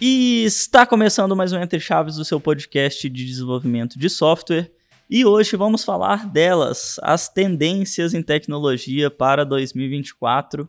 [0.00, 4.70] E está começando mais um Entre Chaves do seu podcast de desenvolvimento de software.
[5.10, 10.68] E hoje vamos falar delas, as tendências em tecnologia para 2024.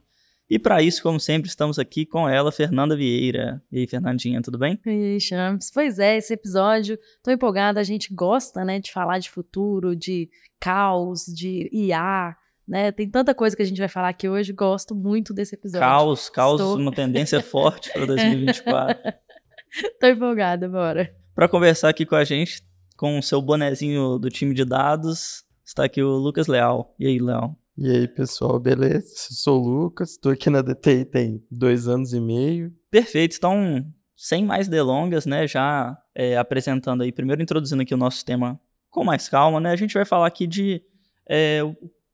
[0.50, 3.62] E para isso, como sempre, estamos aqui com ela, Fernanda Vieira.
[3.72, 4.80] E aí, Fernandinha, tudo bem?
[4.84, 5.70] E aí, Champs.
[5.72, 10.28] Pois é, esse episódio, tô empolgada, a gente gosta, né, de falar de futuro, de
[10.60, 12.36] caos, de IA,
[12.70, 12.92] né?
[12.92, 15.80] Tem tanta coisa que a gente vai falar aqui hoje, gosto muito desse episódio.
[15.80, 16.78] Caos, caos, Estou...
[16.78, 19.12] uma tendência forte para 2024.
[20.00, 21.12] Tô empolgada, bora.
[21.34, 22.62] Para conversar aqui com a gente,
[22.96, 26.94] com o seu bonezinho do time de dados, está aqui o Lucas Leal.
[27.00, 27.58] E aí, Leal?
[27.76, 29.08] E aí, pessoal, beleza?
[29.16, 32.72] Sou o Lucas, estou aqui na DTI tem dois anos e meio.
[32.92, 33.84] Perfeito, então,
[34.16, 38.60] sem mais delongas, né, já é, apresentando aí, primeiro introduzindo aqui o nosso tema
[38.92, 40.84] com mais calma, né, a gente vai falar aqui de
[41.28, 41.62] é,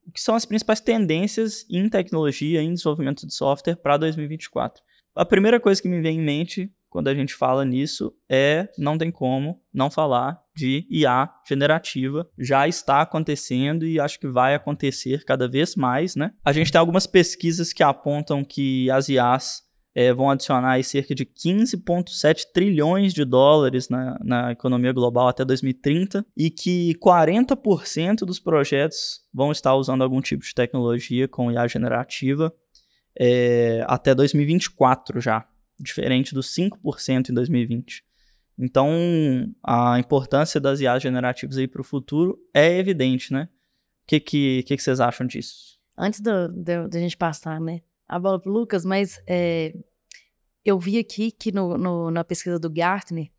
[0.05, 4.83] o que são as principais tendências em tecnologia, em desenvolvimento de software para 2024.
[5.15, 8.97] A primeira coisa que me vem em mente quando a gente fala nisso é não
[8.97, 12.25] tem como não falar de IA generativa.
[12.39, 16.31] Já está acontecendo e acho que vai acontecer cada vez mais, né?
[16.43, 19.61] A gente tem algumas pesquisas que apontam que as IAs
[19.95, 26.25] é, vão adicionar cerca de 15,7 trilhões de dólares na, na economia global até 2030
[26.35, 32.53] e que 40% dos projetos vão estar usando algum tipo de tecnologia com IA generativa
[33.17, 35.47] é, até 2024 já
[35.79, 38.03] diferente dos 5% em 2020.
[38.57, 38.89] Então,
[39.61, 43.49] a importância das IAs generativas aí para o futuro é evidente, né?
[44.03, 45.77] O que, que, que, que vocês acham disso?
[45.97, 49.73] Antes da gente passar né, a bola para o Lucas, mas é,
[50.63, 53.29] eu vi aqui que no, no, na pesquisa do Gartner,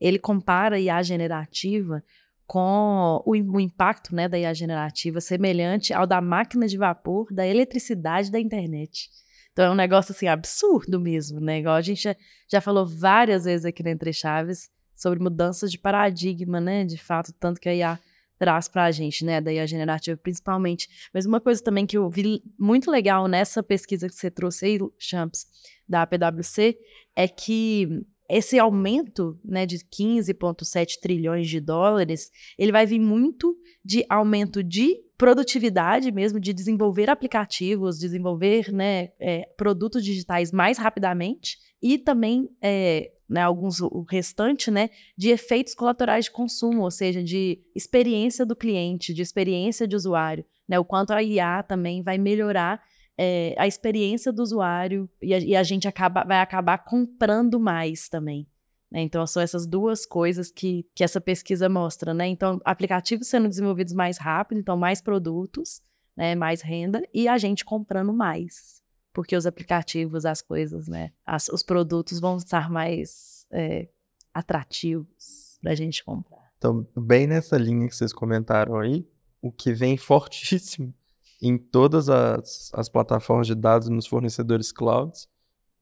[0.00, 2.02] ele compara a IA generativa
[2.46, 7.46] com o, o, impacto né, da IA generativa semelhante ao da máquina de vapor, da
[7.46, 9.08] eletricidade da internet.
[9.52, 11.58] Então é um negócio assim absurdo mesmo, né?
[11.58, 12.16] Igual a gente já,
[12.48, 16.84] já falou várias vezes aqui no Entre Chaves sobre mudanças de paradigma, né?
[16.84, 18.00] De fato, tanto que a IA
[18.40, 19.38] traz para a gente, né?
[19.38, 20.88] Da IA generativa principalmente.
[21.12, 24.78] Mas uma coisa também que eu vi muito legal nessa pesquisa que você trouxe aí,
[24.98, 25.46] Champs,
[25.86, 26.76] da PwC,
[27.14, 34.06] é que esse aumento né, de 15,7 trilhões de dólares, ele vai vir muito de
[34.08, 41.98] aumento de produtividade mesmo, de desenvolver aplicativos, desenvolver né, é, produtos digitais mais rapidamente e
[41.98, 47.62] também é, né, alguns o restante né, de efeitos colaterais de consumo, ou seja, de
[47.74, 52.82] experiência do cliente, de experiência de usuário, né, o quanto a IA também vai melhorar
[53.16, 58.08] é, a experiência do usuário e a, e a gente acaba, vai acabar comprando mais
[58.08, 58.48] também.
[58.90, 59.02] Né?
[59.02, 62.26] Então, são essas duas coisas que, que essa pesquisa mostra, né?
[62.26, 65.80] Então, aplicativos sendo desenvolvidos mais rápido, então mais produtos,
[66.16, 66.34] né?
[66.34, 68.79] mais renda, e a gente comprando mais.
[69.12, 71.12] Porque os aplicativos, as coisas, né?
[71.26, 73.88] As, os produtos vão estar mais é,
[74.32, 76.50] atrativos para a gente comprar.
[76.58, 79.06] Então, bem nessa linha que vocês comentaram aí,
[79.40, 80.94] o que vem fortíssimo
[81.40, 85.28] em todas as, as plataformas de dados nos fornecedores clouds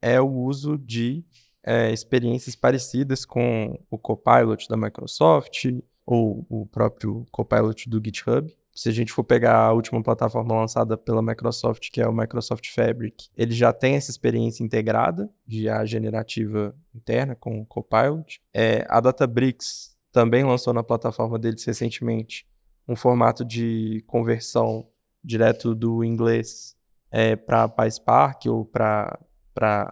[0.01, 1.25] é o uso de
[1.65, 5.65] é, experiências parecidas com o Copilot da Microsoft
[6.07, 8.57] ou o próprio Copilot do GitHub.
[8.79, 12.73] Se a gente for pegar a última plataforma lançada pela Microsoft, que é o Microsoft
[12.73, 18.41] Fabric, ele já tem essa experiência integrada de IA generativa interna com o Copilot.
[18.55, 22.47] É, a Databricks também lançou na plataforma deles recentemente
[22.87, 24.87] um formato de conversão
[25.25, 26.77] direto do inglês
[27.11, 29.19] é, para PySpark ou para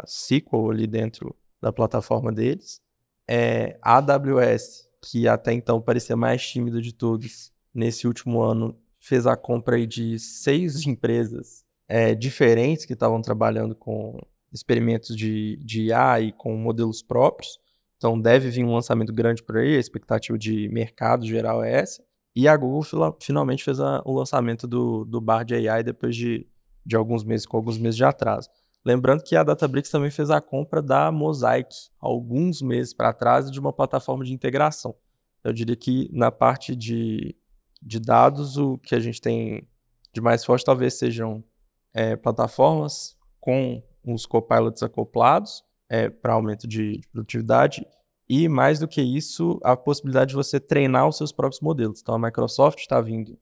[0.06, 2.80] SQL ali dentro da plataforma deles.
[3.26, 9.26] É, a AWS, que até então parecia mais tímida de todos, nesse último ano fez
[9.26, 14.18] a compra de seis empresas é, diferentes que estavam trabalhando com
[14.52, 17.58] experimentos de, de IA e com modelos próprios.
[17.96, 22.02] Então deve vir um lançamento grande por aí, a expectativa de mercado geral é essa.
[22.34, 26.46] E a Google finalmente fez a, o lançamento do, do Bard AI depois de,
[26.84, 28.48] de alguns meses, com alguns meses de atraso.
[28.84, 33.58] Lembrando que a Databricks também fez a compra da Mosaic alguns meses para trás de
[33.58, 34.94] uma plataforma de integração.
[35.42, 37.34] Eu diria que na parte de,
[37.82, 39.68] de dados, o que a gente tem
[40.12, 41.44] de mais forte talvez sejam
[41.92, 47.86] é, plataformas com os copilots acoplados é, para aumento de, de, produtividade
[48.28, 52.00] e, mais do que isso, a possibilidade de você treinar os seus próprios modelos.
[52.00, 53.38] Então, a Microsoft está vindo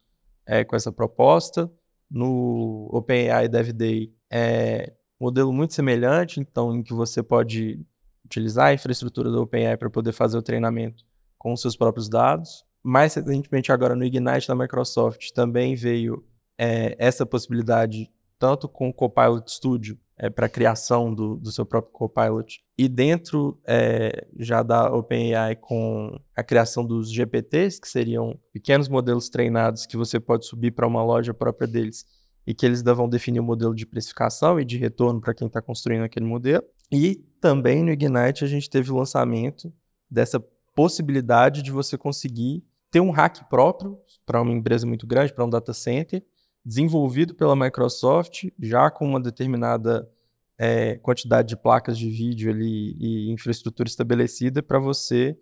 [0.46, 1.70] é, com essa proposta.
[2.10, 7.80] No OpenAI Dev Day, é, modelo muito semelhante, então em que você pode
[8.24, 11.04] utilizar a infraestrutura do OpenAI para poder fazer o treinamento
[11.38, 12.64] com os seus próprios dados.
[12.84, 16.22] Mais recentemente, agora no Ignite da Microsoft, também veio
[16.58, 21.92] é, essa possibilidade, tanto com o Copilot Studio é, para criação do, do, seu próprio
[21.92, 22.62] Copilot.
[22.76, 29.28] E dentro é, já da OpenAI com a criação dos GPTs, que seriam pequenos modelos
[29.28, 32.04] treinados que você pode subir para uma loja própria deles
[32.46, 35.62] e que eles vão definir o modelo de precificação e de retorno para quem está
[35.62, 36.62] construindo aquele modelo.
[36.92, 39.72] E também no Ignite a gente teve o lançamento
[40.10, 40.38] dessa
[40.74, 42.62] possibilidade de você conseguir
[42.94, 46.24] ter um hack próprio para uma empresa muito grande, para um data center,
[46.64, 50.08] desenvolvido pela Microsoft, já com uma determinada
[50.56, 55.36] é, quantidade de placas de vídeo ali e infraestrutura estabelecida para você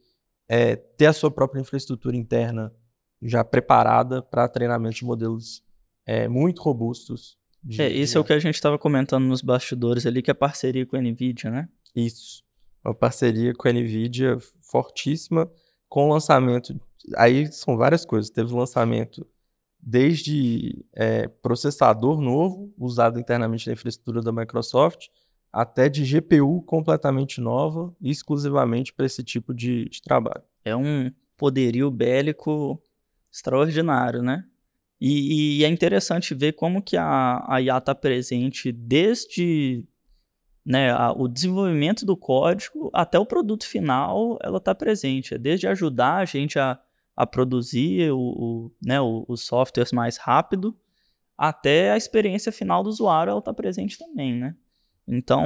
[0.48, 2.72] é, ter a sua própria infraestrutura interna
[3.20, 5.62] já preparada para treinamento de modelos
[6.06, 7.36] é, muito robustos.
[7.62, 8.16] De, é, isso de...
[8.16, 10.96] é o que a gente estava comentando nos bastidores ali, que é a parceria com
[10.96, 11.68] a NVIDIA, né?
[11.94, 12.42] Isso.
[12.82, 15.52] Uma parceria com a NVIDIA fortíssima,
[15.86, 16.80] com o lançamento.
[17.16, 18.30] Aí são várias coisas.
[18.30, 19.26] Teve o lançamento
[19.80, 25.08] desde é, processador novo, usado internamente na infraestrutura da Microsoft,
[25.52, 30.42] até de GPU completamente nova, exclusivamente para esse tipo de, de, trabalho.
[30.64, 32.80] É um poderio bélico
[33.30, 34.44] extraordinário, né?
[35.00, 39.84] E, e é interessante ver como que a, a IA está presente desde
[40.64, 45.34] né, a, o desenvolvimento do código até o produto final, ela está presente.
[45.34, 46.78] É desde ajudar a gente a
[47.16, 50.76] a produzir o, o né, os softwares mais rápido,
[51.36, 54.54] até a experiência final do usuário ela está presente também, né?
[55.06, 55.44] Então,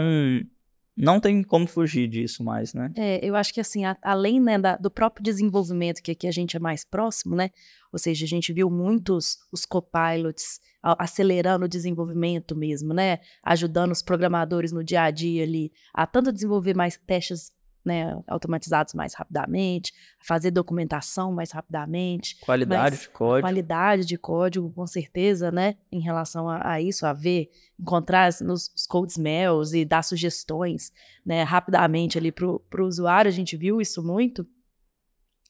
[0.96, 2.90] não tem como fugir disso mais, né?
[2.96, 6.32] É, eu acho que assim, a, além né, da, do próprio desenvolvimento, que aqui a
[6.32, 7.50] gente é mais próximo, né?
[7.92, 13.18] Ou seja, a gente viu muitos os copilots acelerando o desenvolvimento mesmo, né?
[13.42, 17.52] Ajudando os programadores no dia a dia ali a tanto desenvolver mais testes
[17.86, 22.36] né, automatizados mais rapidamente, fazer documentação mais rapidamente.
[22.40, 23.46] Qualidade de código.
[23.46, 27.48] Qualidade de código, com certeza, né, em relação a, a isso, a ver,
[27.78, 30.92] encontrar nos code smells e dar sugestões,
[31.24, 34.44] né, rapidamente ali para o usuário, a gente viu isso muito,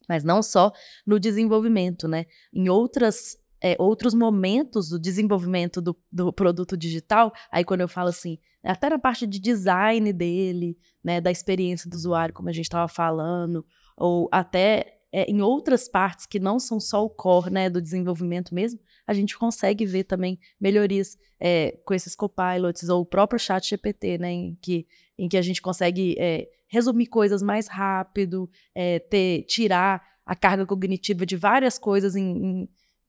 [0.07, 0.71] mas não só
[1.07, 7.65] no desenvolvimento, né, em outras é, outros momentos do desenvolvimento do, do, produto digital, aí
[7.65, 12.35] quando eu falo assim, até na parte de design dele, né, da experiência do usuário,
[12.35, 13.65] como a gente estava falando,
[13.97, 18.55] ou até é, em outras partes que não são só o core né, do desenvolvimento
[18.55, 23.69] mesmo, a gente consegue ver também melhorias é, com esses copilots ou o próprio chat
[23.69, 24.87] GPT, né, em, que,
[25.17, 30.67] em que a gente consegue é, resumir coisas mais rápido, é, ter, tirar a carga
[30.67, 32.69] cognitiva de várias coisas em, em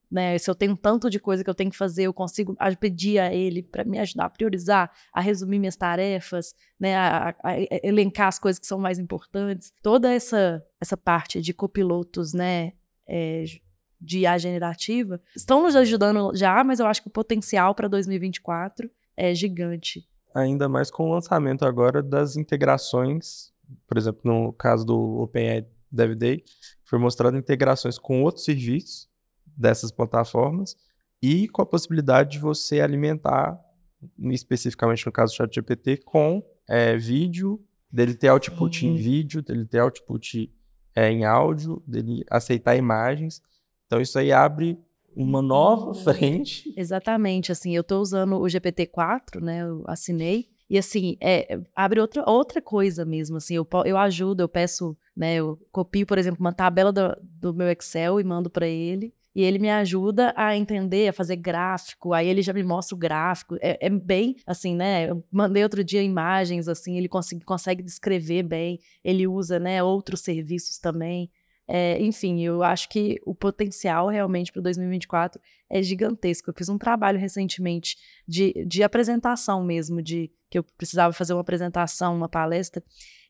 [0.10, 0.38] né?
[0.38, 3.34] Se eu tenho tanto de coisa que eu tenho que fazer, eu consigo pedir a
[3.34, 6.96] ele para me ajudar a priorizar, a resumir minhas tarefas, né?
[6.96, 9.74] A, a, a, elencar as coisas que são mais importantes.
[9.84, 12.74] Toda essa essa parte de copilotos, né?
[13.08, 13.46] É,
[14.00, 18.90] de IA generativa estão nos ajudando já, mas eu acho que o potencial para 2024
[19.16, 20.08] é gigante.
[20.36, 23.52] Ainda mais com o lançamento agora das integrações,
[23.88, 26.44] por exemplo, no caso do OpenAI Dev Day,
[26.84, 29.10] foi mostrado integrações com outros serviços
[29.58, 30.76] dessas plataformas
[31.22, 33.60] e com a possibilidade de você alimentar,
[34.32, 37.60] especificamente no caso do ChatGPT, com é, vídeo,
[37.92, 38.90] dele ter output Sim.
[38.90, 40.54] em vídeo, dele ter output
[40.96, 43.42] é, em áudio, dele aceitar imagens.
[43.86, 44.78] Então isso aí abre
[45.16, 46.72] uma nova frente.
[46.78, 52.24] Exatamente, assim, eu estou usando o GPT-4, né, eu assinei, e assim, é, abre outra,
[52.30, 56.54] outra coisa mesmo, assim, eu, eu ajudo, eu peço, né, eu copio, por exemplo, uma
[56.54, 61.10] tabela do, do meu Excel e mando para ele, e ele me ajuda a entender,
[61.10, 65.12] a fazer gráfico, aí ele já me mostra o gráfico, é, é bem, assim, né,
[65.12, 70.22] eu mandei outro dia imagens, assim, ele consegue, consegue descrever bem, ele usa, né, outros
[70.22, 71.30] serviços também,
[71.68, 75.40] é, enfim, eu acho que o potencial realmente para 2024
[75.70, 76.50] é gigantesco.
[76.50, 81.42] Eu fiz um trabalho recentemente de, de apresentação mesmo, de que eu precisava fazer uma
[81.42, 82.82] apresentação, uma palestra,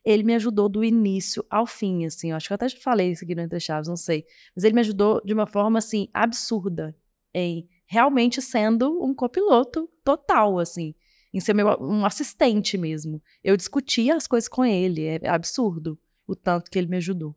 [0.07, 2.29] ele me ajudou do início ao fim, assim.
[2.29, 4.25] Eu acho que eu até falei isso aqui no Entre Chaves, não sei.
[4.55, 6.95] Mas ele me ajudou de uma forma, assim, absurda
[7.33, 10.95] em realmente sendo um copiloto total, assim.
[11.33, 13.21] Em ser meu, um assistente mesmo.
[13.43, 15.03] Eu discutia as coisas com ele.
[15.03, 17.35] É absurdo o tanto que ele me ajudou.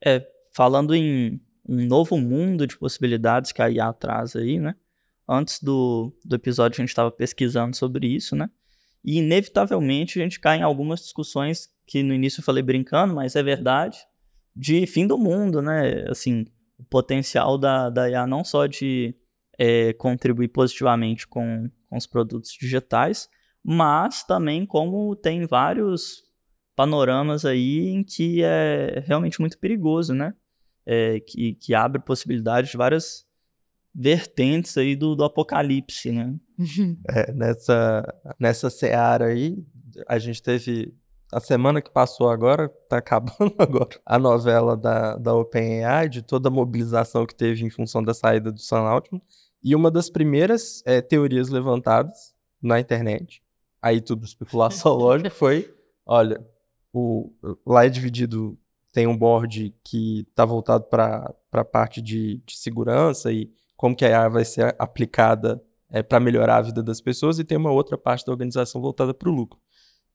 [0.00, 4.76] É, falando em um novo mundo de possibilidades que a IA traz aí, né?
[5.28, 8.48] Antes do, do episódio a gente estava pesquisando sobre isso, né?
[9.04, 13.34] E inevitavelmente a gente cai em algumas discussões que no início eu falei brincando, mas
[13.34, 13.98] é verdade,
[14.54, 16.04] de fim do mundo, né?
[16.08, 16.46] Assim,
[16.78, 19.14] o potencial da, da IA não só de
[19.58, 23.28] é, contribuir positivamente com, com os produtos digitais,
[23.62, 26.22] mas também como tem vários
[26.74, 30.34] panoramas aí em que é realmente muito perigoso, né?
[30.84, 33.24] É, que, que abre possibilidades de várias
[33.94, 36.34] vertentes aí do, do apocalipse, né?
[37.08, 39.58] É, nessa, nessa seara aí,
[40.06, 40.94] a gente teve
[41.32, 46.48] a semana que passou agora, tá acabando agora, a novela da, da OpenAI, de toda
[46.48, 49.22] a mobilização que teve em função da saída do Sam Altman.
[49.64, 53.42] E uma das primeiras é, teorias levantadas na internet,
[53.80, 55.72] aí tudo especulação lógica, foi,
[56.04, 56.44] olha,
[56.92, 57.32] o,
[57.66, 58.58] lá é dividido,
[58.92, 63.50] tem um board que está voltado para a parte de, de segurança e
[63.82, 65.60] como que a AI vai ser aplicada
[65.90, 69.12] é, para melhorar a vida das pessoas, e tem uma outra parte da organização voltada
[69.12, 69.58] para o lucro.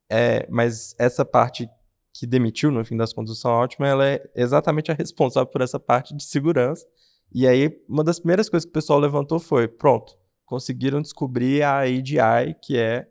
[0.09, 1.69] É, mas essa parte
[2.13, 5.77] que demitiu, no fim das contas, o ótima, ela é exatamente a responsável por essa
[5.77, 6.88] parte de segurança.
[7.29, 11.79] E aí, uma das primeiras coisas que o pessoal levantou foi: pronto, conseguiram descobrir a
[11.79, 13.05] AGI, que é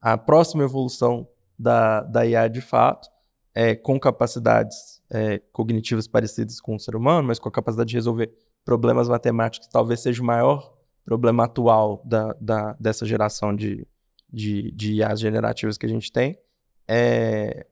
[0.00, 3.10] a próxima evolução da, da IA de fato,
[3.54, 7.96] é, com capacidades é, cognitivas parecidas com o ser humano, mas com a capacidade de
[7.96, 8.32] resolver
[8.68, 13.88] problemas matemáticos, talvez seja o maior problema atual da, da, dessa geração de,
[14.30, 16.38] de, de IAs generativas que a gente tem.
[16.86, 17.66] É...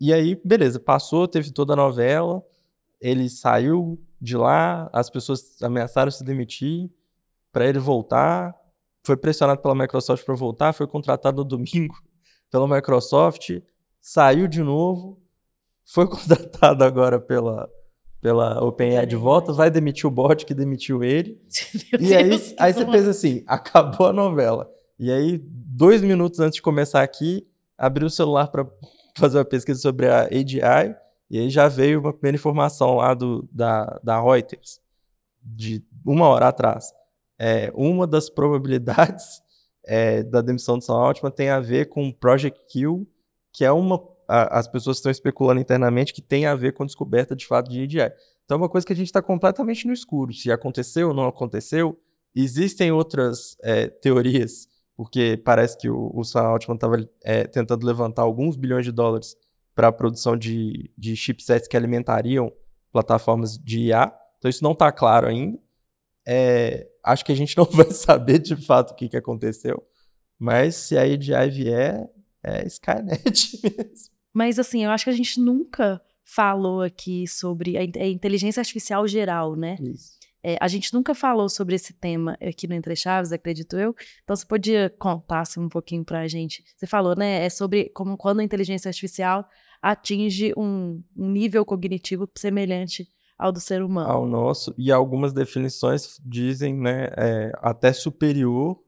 [0.00, 2.40] E aí, beleza, passou, teve toda a novela,
[3.00, 6.88] ele saiu de lá, as pessoas ameaçaram se demitir
[7.52, 8.54] para ele voltar,
[9.04, 11.96] foi pressionado pela Microsoft para voltar, foi contratado no domingo
[12.48, 13.60] pela Microsoft,
[14.00, 15.20] saiu de novo,
[15.84, 17.68] foi contratado agora pela,
[18.20, 21.40] pela OpenAI de volta, vai demitir o bot que demitiu ele.
[22.00, 24.70] Meu e Deus, aí, aí você pensa assim, acabou a novela.
[24.98, 27.46] E aí, dois minutos antes de começar aqui,
[27.76, 28.66] abri o celular para
[29.16, 30.94] fazer uma pesquisa sobre a AGI,
[31.30, 34.80] e aí já veio uma primeira informação lá do, da, da Reuters,
[35.42, 36.92] de uma hora atrás.
[37.38, 39.42] É, uma das probabilidades
[39.86, 43.06] é, da demissão do Sam Altman tem a ver com Project Q,
[43.52, 44.02] que é uma.
[44.28, 47.70] A, as pessoas estão especulando internamente que tem a ver com a descoberta de fato
[47.70, 48.12] de AGI.
[48.44, 50.32] Então é uma coisa que a gente está completamente no escuro.
[50.32, 51.98] Se aconteceu ou não aconteceu,
[52.34, 54.68] existem outras é, teorias
[54.98, 59.36] porque parece que o, o Sam Altman estava é, tentando levantar alguns bilhões de dólares
[59.72, 62.52] para a produção de, de chipsets que alimentariam
[62.90, 64.12] plataformas de IA.
[64.38, 65.56] Então isso não está claro ainda.
[66.26, 69.86] É, acho que a gente não vai saber de fato o que, que aconteceu.
[70.36, 72.10] Mas se a EDI vier,
[72.42, 74.17] é Skynet mesmo.
[74.32, 79.06] Mas assim, eu acho que a gente nunca falou aqui sobre a, a inteligência artificial
[79.06, 79.76] geral, né?
[79.80, 80.18] Isso.
[80.42, 83.94] É, a gente nunca falou sobre esse tema aqui no Entre Chaves, acredito eu.
[84.22, 86.62] Então, você podia contar assim, um pouquinho para a gente?
[86.76, 87.44] Você falou, né?
[87.44, 89.48] É sobre como quando a inteligência artificial
[89.82, 93.08] atinge um, um nível cognitivo semelhante
[93.38, 94.10] ao do ser humano.
[94.10, 94.74] Ao nosso.
[94.76, 98.80] E algumas definições dizem, né, é, até superior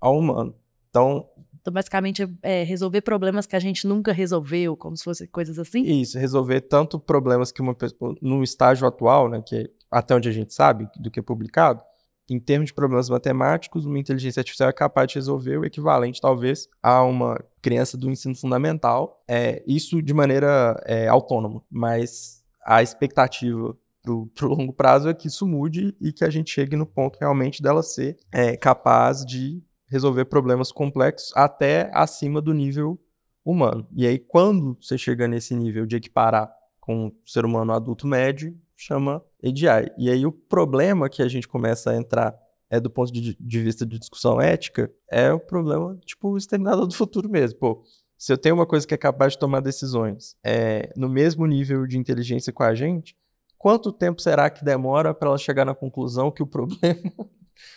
[0.00, 0.54] ao humano.
[0.90, 1.28] Então,
[1.64, 5.82] então, basicamente, é resolver problemas que a gente nunca resolveu, como se fossem coisas assim?
[5.82, 10.32] Isso, resolver tanto problemas que uma pessoa, no estágio atual, né, que até onde a
[10.32, 11.80] gente sabe, do que é publicado,
[12.28, 16.68] em termos de problemas matemáticos, uma inteligência artificial é capaz de resolver o equivalente, talvez,
[16.82, 23.74] a uma criança do ensino fundamental, é, isso de maneira é, autônoma, mas a expectativa
[24.02, 27.18] para o longo prazo é que isso mude e que a gente chegue no ponto
[27.18, 29.62] realmente dela ser é, capaz de
[29.94, 32.98] resolver problemas complexos até acima do nível
[33.44, 33.86] humano.
[33.94, 38.58] E aí, quando você chega nesse nível de equiparar com o ser humano adulto médio,
[38.76, 39.92] chama AGI.
[39.96, 42.36] E aí o problema que a gente começa a entrar
[42.68, 46.88] é do ponto de, de vista de discussão ética, é o problema, tipo, o exterminador
[46.88, 47.56] do futuro mesmo.
[47.60, 47.84] Pô,
[48.18, 51.86] se eu tenho uma coisa que é capaz de tomar decisões é, no mesmo nível
[51.86, 53.16] de inteligência com a gente,
[53.56, 57.30] quanto tempo será que demora para ela chegar na conclusão que o problema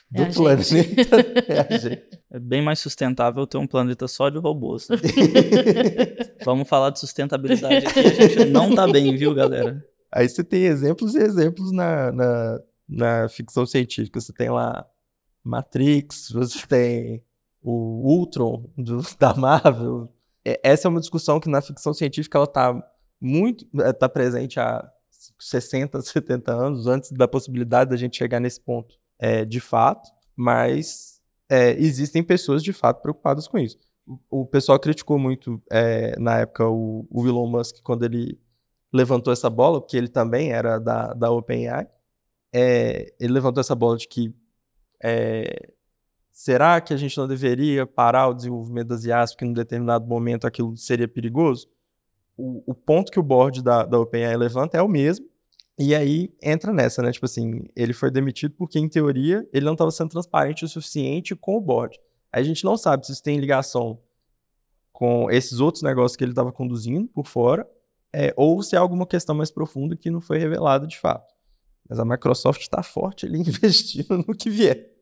[0.10, 0.76] do é planeta
[1.48, 2.04] é a gente?
[2.32, 4.88] É bem mais sustentável ter um planeta só de robôs.
[4.88, 4.98] Né?
[6.46, 8.00] Vamos falar de sustentabilidade aqui.
[8.00, 9.84] A gente não tá bem, viu, galera?
[10.12, 14.20] Aí você tem exemplos e exemplos na, na, na ficção científica.
[14.20, 14.86] Você tem lá
[15.44, 17.24] Matrix, você tem
[17.62, 20.12] o Ultron do, da Marvel.
[20.46, 22.82] É, essa é uma discussão que na ficção científica ela está
[23.20, 23.66] muito
[24.00, 24.90] tá presente há
[25.38, 31.22] 60, 70 anos, antes da possibilidade da gente chegar nesse ponto é, de fato, mas
[31.50, 33.78] é, existem pessoas de fato preocupadas com isso.
[34.06, 38.40] O, o pessoal criticou muito é, na época o, o Elon Musk quando ele
[38.94, 41.88] levantou essa bola, porque ele também era da, da OpenAI,
[42.54, 44.34] é, ele levantou essa bola de que
[45.04, 45.72] é,
[46.32, 50.08] será que a gente não deveria parar o desenvolvimento das IAs porque em um determinado
[50.08, 51.68] momento aquilo seria perigoso?
[52.38, 55.28] O, o ponto que o board da, da OpenAI levanta é o mesmo,
[55.78, 57.12] e aí entra nessa, né?
[57.12, 61.36] Tipo assim, ele foi demitido porque, em teoria, ele não estava sendo transparente o suficiente
[61.36, 62.00] com o board.
[62.32, 64.00] A gente não sabe se isso tem ligação
[64.92, 67.70] com esses outros negócios que ele estava conduzindo por fora,
[68.12, 71.32] é, ou se há alguma questão mais profunda que não foi revelada de fato.
[71.88, 74.97] Mas a Microsoft está forte ali investindo no que vier.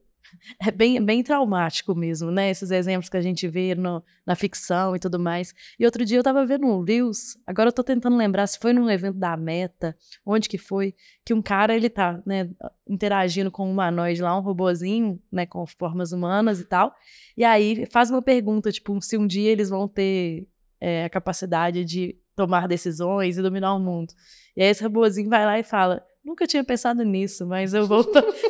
[0.60, 2.50] É bem, bem traumático mesmo, né?
[2.50, 5.54] Esses exemplos que a gente vê no, na ficção e tudo mais.
[5.80, 8.74] E outro dia eu tava vendo um Reels, agora eu tô tentando lembrar se foi
[8.74, 12.50] num evento da Meta, onde que foi, que um cara, ele tá, né,
[12.88, 16.94] interagindo com um humanoide lá, um robozinho, né, com formas humanas e tal.
[17.38, 20.48] E aí faz uma pergunta, tipo, se um dia eles vão ter
[20.80, 24.14] é, a capacidade de tomar decisões e dominar o mundo.
[24.56, 28.04] E aí esse robozinho vai lá e fala: Nunca tinha pensado nisso, mas eu vou,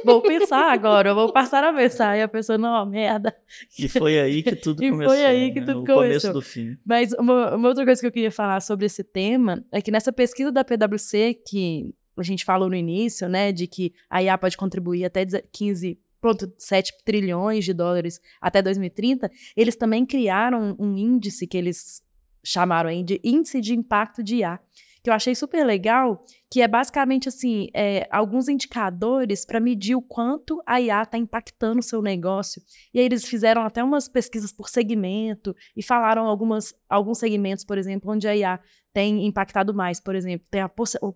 [0.06, 2.18] vou pensar agora, eu vou passar a pensar.
[2.18, 3.36] E a pessoa, não, merda.
[3.78, 5.14] E foi aí que tudo e começou.
[5.14, 5.66] foi aí que né?
[5.66, 6.04] tudo o começou.
[6.04, 6.78] começo do fim.
[6.86, 10.14] Mas uma, uma, outra coisa que eu queria falar sobre esse tema é que nessa
[10.14, 14.56] pesquisa da PwC, que a gente falou no início, né, de que a IA pode
[14.56, 22.02] contribuir até 15,7 trilhões de dólares até 2030, eles também criaram um índice que eles
[22.42, 24.62] chamaram aí de índice de impacto de IA
[25.06, 30.02] que eu achei super legal, que é basicamente assim, é, alguns indicadores para medir o
[30.02, 32.60] quanto a IA está impactando o seu negócio.
[32.92, 37.78] E aí eles fizeram até umas pesquisas por segmento e falaram algumas, alguns segmentos, por
[37.78, 38.60] exemplo, onde a IA
[38.92, 40.72] tem impactado mais, por exemplo, tem a
[41.04, 41.14] o,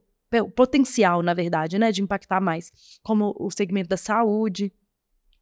[0.56, 4.72] potencial, na verdade, né, de impactar mais, como o segmento da saúde,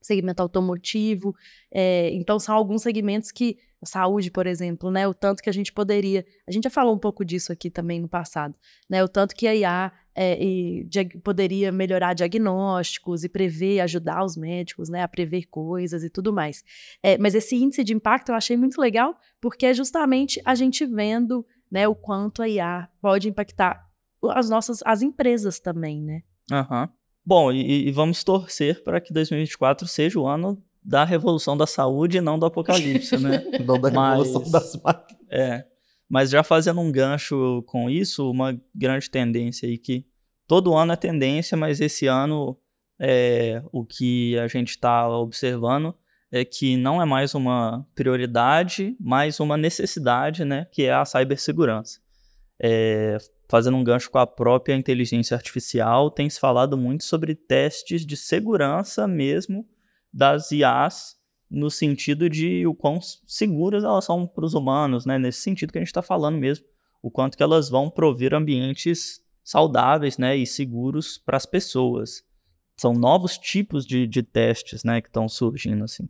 [0.01, 1.35] segmento automotivo.
[1.69, 5.07] É, então, são alguns segmentos que saúde, por exemplo, né?
[5.07, 6.25] O tanto que a gente poderia.
[6.47, 8.55] A gente já falou um pouco disso aqui também no passado,
[8.89, 9.03] né?
[9.03, 10.39] O tanto que a IA é,
[11.23, 15.03] poderia melhorar diagnósticos e prever, ajudar os médicos, né?
[15.03, 16.63] A prever coisas e tudo mais.
[17.03, 20.85] É, mas esse índice de impacto eu achei muito legal, porque é justamente a gente
[20.85, 21.87] vendo, né?
[21.87, 23.85] O quanto a IA pode impactar
[24.31, 26.21] as nossas as empresas também, né?
[26.51, 26.87] Uhum.
[27.23, 32.17] Bom, e, e vamos torcer para que 2024 seja o ano da revolução da saúde
[32.17, 33.43] e não do apocalipse, né?
[33.65, 35.21] não da revolução mas, das máquinas.
[35.29, 35.65] É.
[36.09, 40.05] Mas já fazendo um gancho com isso, uma grande tendência aí que
[40.47, 42.57] todo ano é tendência, mas esse ano
[42.97, 45.93] é, o que a gente está observando
[46.31, 50.67] é que não é mais uma prioridade, mas uma necessidade, né?
[50.71, 51.99] Que é a cibersegurança.
[52.61, 53.17] É,
[53.49, 58.15] fazendo um gancho com a própria inteligência artificial, tem se falado muito sobre testes de
[58.15, 59.67] segurança mesmo
[60.17, 61.15] das IAs
[61.49, 65.19] no sentido de o quão seguras elas são para os humanos, né?
[65.19, 66.65] Nesse sentido que a gente está falando mesmo,
[67.03, 72.23] o quanto que elas vão prover ambientes saudáveis, né, e seguros para as pessoas.
[72.75, 76.09] São novos tipos de, de testes, né, que estão surgindo assim.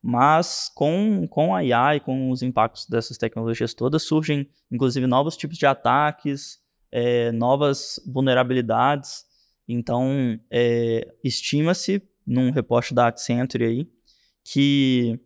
[0.00, 5.36] Mas com, com a IA e com os impactos dessas tecnologias todas, surgem inclusive novos
[5.36, 9.24] tipos de ataques, é, novas vulnerabilidades.
[9.68, 13.88] Então, é, estima-se num reporte da Accenture aí,
[14.44, 15.18] que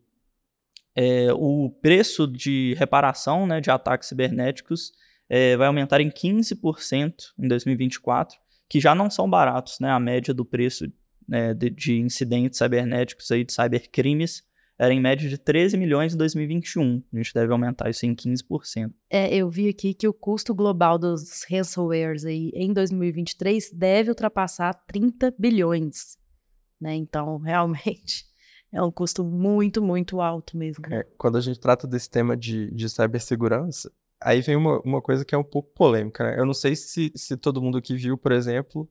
[0.94, 4.92] é, o preço de reparação né, de ataques cibernéticos
[5.28, 8.38] é, vai aumentar em 15% em 2024,
[8.68, 9.90] que já não são baratos, né?
[9.90, 10.90] A média do preço
[11.26, 14.42] né, de, de, incidentes cibernéticos aí, de cybercrimes
[14.78, 17.02] era em média de 13 milhões em 2021.
[17.12, 18.90] A gente deve aumentar isso em 15%.
[19.08, 24.74] É, eu vi aqui que o custo global dos ransomwares aí em 2023 deve ultrapassar
[24.86, 26.18] 30 bilhões
[26.82, 26.94] né?
[26.94, 28.26] Então, realmente
[28.72, 30.84] é um custo muito, muito alto mesmo.
[30.90, 33.90] É, quando a gente trata desse tema de, de cibersegurança,
[34.20, 36.38] aí vem uma, uma coisa que é um pouco polêmica, né?
[36.38, 38.88] Eu não sei se, se todo mundo que viu, por exemplo,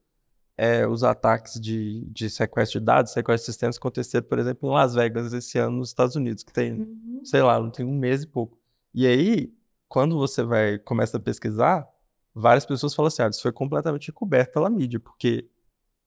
[0.58, 4.74] é, os ataques de, de sequestro de dados, sequestro de sistemas aconteceram, por exemplo, em
[4.74, 7.22] Las Vegas esse ano nos Estados Unidos, que tem, uhum.
[7.24, 8.58] sei lá, não tem um mês e pouco.
[8.94, 9.54] E aí,
[9.88, 11.88] quando você vai começa a pesquisar,
[12.34, 15.50] várias pessoas falam assim, ah, isso foi completamente coberto pela mídia, porque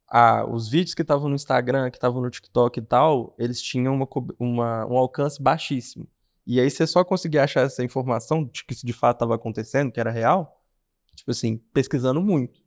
[0.09, 3.95] a, os vídeos que estavam no Instagram, que estavam no TikTok e tal, eles tinham
[3.95, 6.07] uma, uma, um alcance baixíssimo.
[6.47, 9.91] E aí você só conseguia achar essa informação de que isso de fato estava acontecendo,
[9.91, 10.63] que era real,
[11.15, 12.61] tipo assim, pesquisando muito.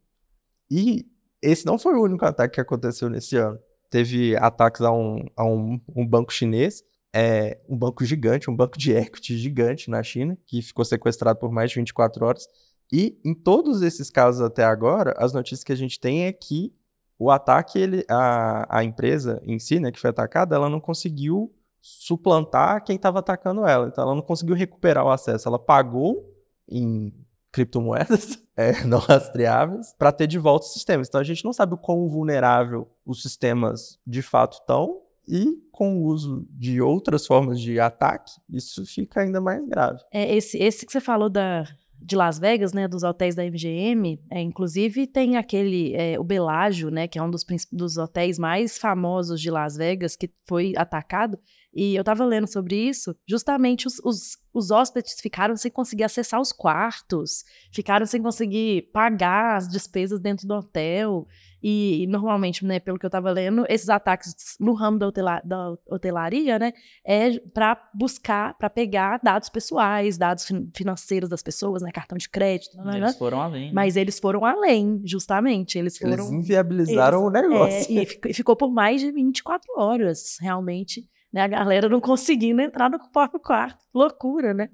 [0.70, 1.06] E
[1.42, 3.60] esse não foi o único ataque que aconteceu nesse ano.
[3.90, 8.78] Teve ataques a um, a um, um banco chinês, é, um banco gigante, um banco
[8.78, 12.48] de equity gigante na China, que ficou sequestrado por mais de 24 horas.
[12.92, 16.74] E em todos esses casos até agora, as notícias que a gente tem é que
[17.20, 21.54] o ataque, ele, a, a empresa em si, né, que foi atacada, ela não conseguiu
[21.82, 23.88] suplantar quem estava atacando ela.
[23.88, 25.48] Então, ela não conseguiu recuperar o acesso.
[25.48, 26.34] Ela pagou
[26.68, 27.14] em
[27.52, 31.08] criptomoedas é, não rastreáveis para ter de volta os sistemas.
[31.08, 35.98] Então, a gente não sabe o quão vulnerável os sistemas de fato estão e com
[35.98, 40.00] o uso de outras formas de ataque, isso fica ainda mais grave.
[40.12, 41.66] É, esse, esse que você falou da,
[42.00, 46.90] de Las Vegas, né, dos hotéis da MGM, é, inclusive tem aquele, é, o Belágio,
[46.90, 51.38] né, que é um dos, dos hotéis mais famosos de Las Vegas, que foi atacado,
[51.78, 56.42] E eu tava lendo sobre isso, justamente os, os, os hóspedes ficaram sem conseguir acessar
[56.42, 61.28] os quartos, ficaram sem conseguir pagar as despesas dentro do hotel.
[61.62, 65.40] E, e, normalmente, né, pelo que eu estava lendo, esses ataques no ramo da, hotela,
[65.46, 66.74] da hotelaria, né,
[67.06, 72.28] é para buscar, para pegar dados pessoais, dados fin financeiros das pessoas, né, cartão de
[72.28, 72.76] crédito.
[72.78, 73.68] Né, eles foram além.
[73.68, 73.72] Né?
[73.72, 75.78] Mas eles foram além, justamente.
[75.78, 76.14] Eles foram.
[76.14, 78.00] Eles inviabilizaram eles, o negócio.
[78.00, 82.90] É, e ficou por mais de 24 horas, realmente, né, a galera não conseguindo entrar
[82.90, 83.84] no próprio quarto.
[83.94, 84.70] Loucura, né?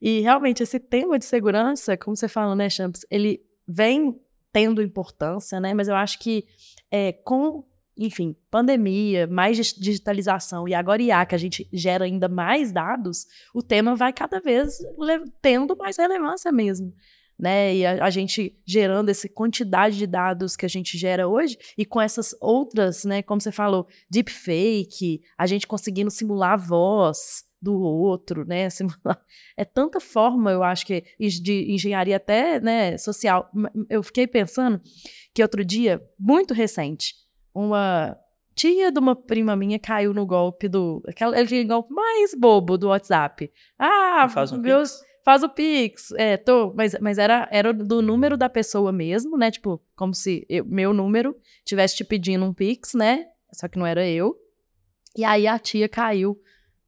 [0.00, 4.20] E realmente esse tema de segurança, como você fala, né, Champs, ele vem
[4.52, 5.72] tendo importância, né?
[5.72, 6.44] Mas eu acho que
[6.90, 7.64] é, com,
[7.96, 13.62] enfim, pandemia, mais digitalização e agora IA, que a gente gera ainda mais dados, o
[13.62, 14.78] tema vai cada vez
[15.40, 16.92] tendo mais relevância mesmo.
[17.42, 21.58] Né, e a, a, gente gerando essa quantidade de dados que a gente gera hoje,
[21.76, 27.42] e com essas outras, né, como você falou, deepfake, a gente conseguindo simular a voz,
[27.62, 28.68] do outro, né?
[29.56, 33.48] É tanta forma, eu acho que de engenharia até, né, social.
[33.88, 34.80] Eu fiquei pensando
[35.32, 37.14] que outro dia, muito recente,
[37.54, 38.16] uma
[38.54, 43.50] tia de uma prima minha caiu no golpe do aquele golpe mais bobo do WhatsApp.
[43.78, 45.11] Ah, um meus Pix.
[45.24, 46.12] Faz o Pix.
[46.12, 49.50] É, tô, mas, mas era, era do número da pessoa mesmo, né?
[49.50, 53.26] Tipo, como se eu, meu número tivesse te pedindo um Pix, né?
[53.52, 54.36] Só que não era eu.
[55.16, 56.40] E aí a tia caiu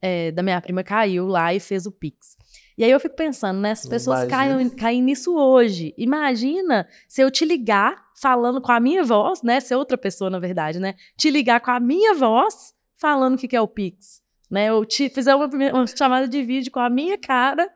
[0.04, 2.36] é, da minha prima caiu lá e fez o Pix.
[2.76, 3.70] E aí eu fico pensando, né?
[3.70, 5.94] As pessoas caem, caem nisso hoje.
[5.96, 9.60] Imagina se eu te ligar falando com a minha voz, né?
[9.60, 10.94] Ser outra pessoa, na verdade, né?
[11.16, 14.22] Te ligar com a minha voz falando o que, que é o Pix.
[14.50, 14.66] Né?
[14.66, 17.70] Eu te fizer uma, uma chamada de vídeo com a minha cara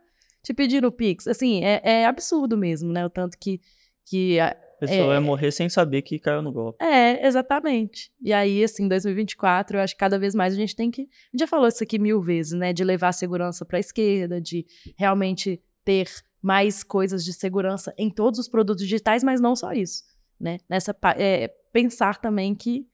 [0.49, 1.27] te pedindo o Pix.
[1.27, 3.05] Assim, é, é absurdo mesmo, né?
[3.05, 3.61] O tanto que,
[4.07, 6.83] que a pessoa é, vai morrer sem saber que caiu no golpe.
[6.83, 8.11] É, exatamente.
[8.19, 11.03] E aí, assim, 2024, eu acho que cada vez mais a gente tem que.
[11.03, 12.73] A gente já falou isso aqui mil vezes, né?
[12.73, 14.65] De levar a segurança para a esquerda, de
[14.97, 16.09] realmente ter
[16.41, 20.03] mais coisas de segurança em todos os produtos digitais, mas não só isso,
[20.41, 20.59] né?
[20.69, 22.87] Nessa é, pensar também que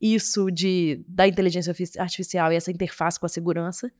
[0.00, 3.92] isso de da inteligência artificial e essa interface com a segurança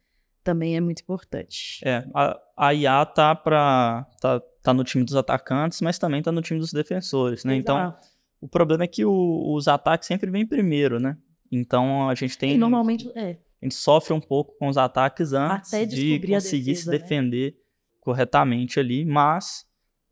[0.48, 1.78] também é muito importante.
[1.84, 6.32] É, a, a IA tá para tá, tá no time dos atacantes, mas também tá
[6.32, 7.54] no time dos defensores, né?
[7.54, 7.98] Então, Exato.
[7.98, 8.08] Então,
[8.40, 11.18] o problema é que o, os ataques sempre vêm primeiro, né?
[11.52, 12.54] Então, a gente tem...
[12.54, 13.36] E normalmente, é.
[13.60, 16.98] A gente sofre um pouco com os ataques antes de conseguir defesa, se né?
[16.98, 17.58] defender né?
[18.00, 19.66] corretamente ali, mas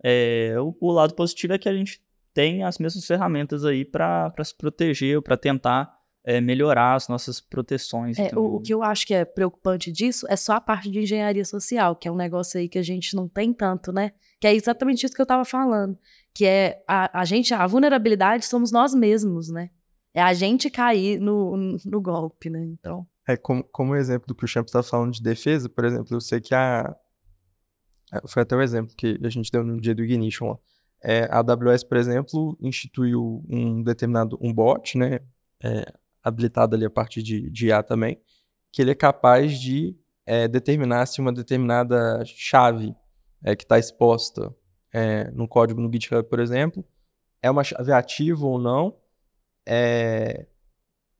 [0.05, 2.03] é, o, o, lado positivo é que a gente
[2.35, 5.96] tem as mesmas ferramentas aí para se proteger, para tentar
[6.27, 8.19] é, melhorar as nossas proteções.
[8.19, 10.99] É, o, o, que eu acho que é preocupante disso é só a parte de
[10.99, 14.11] engenharia social, que é um negócio aí que a gente não tem tanto, né?
[14.41, 15.97] Que é exatamente isso que eu estava falando.
[16.35, 19.71] Que é a, a gente, a vulnerabilidade somos nós mesmos, né?
[20.12, 22.65] É a gente cair no, no golpe, né?
[22.65, 23.07] Então.
[23.29, 26.21] É como, como exemplo do que o Champ está falando de defesa, por exemplo, eu
[26.21, 26.95] sei que a.
[28.27, 30.59] Foi até o exemplo que a gente deu no dia do Ignition lá.
[31.03, 35.21] É, a AWS, por exemplo, instituiu um determinado um bot, né?
[35.62, 35.93] É,
[36.27, 38.21] habilitado ali a partir de, de IA também,
[38.73, 42.95] que ele é capaz de é, determinar se uma determinada chave
[43.45, 44.55] é, que está exposta
[44.93, 46.85] é, no código no GitHub, por exemplo,
[47.41, 48.97] é uma chave ativa ou não.
[49.65, 50.47] É...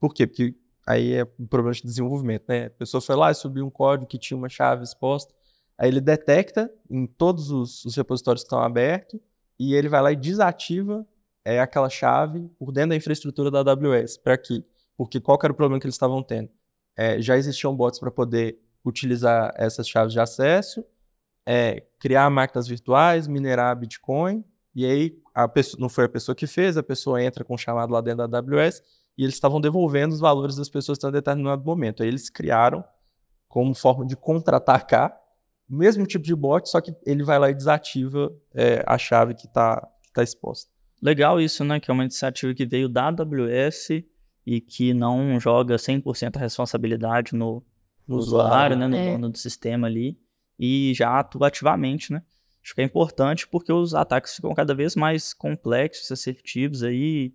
[0.01, 0.27] Por quê?
[0.27, 2.67] Porque aí é um problema de desenvolvimento, né?
[2.67, 5.33] A pessoa foi lá e subiu um código que tinha uma chave exposta,
[5.79, 9.21] aí ele detecta em todos os, os repositórios que estão abertos
[9.59, 11.07] e ele vai lá e desativa
[11.45, 14.65] é, aquela chave por dentro da infraestrutura da AWS, para que
[14.97, 16.51] porque qual era o problema que eles estavam tendo?
[16.97, 20.85] É, já existiam bots para poder utilizar essas chaves de acesso,
[21.45, 25.19] é, criar máquinas virtuais, minerar Bitcoin, e aí
[25.53, 28.27] pessoa, não foi a pessoa que fez, a pessoa entra com um chamado lá dentro
[28.27, 28.83] da AWS
[29.19, 32.03] e eles estavam devolvendo os valores das pessoas em um determinado momento.
[32.03, 32.85] Aí eles criaram
[33.49, 35.19] como forma de contra-atacar
[35.69, 39.35] o mesmo tipo de bot, só que ele vai lá e desativa é, a chave
[39.35, 40.71] que está tá exposta.
[41.03, 41.81] Legal isso, né?
[41.81, 43.89] Que é uma iniciativa que veio da AWS
[44.47, 47.65] e que não joga 100% a responsabilidade no,
[48.07, 49.13] no usuário, né, no é.
[49.13, 50.17] dono do sistema ali,
[50.59, 52.23] e já atua ativamente, né?
[52.63, 57.35] Acho que é importante porque os ataques ficam cada vez mais complexos, assertivos aí,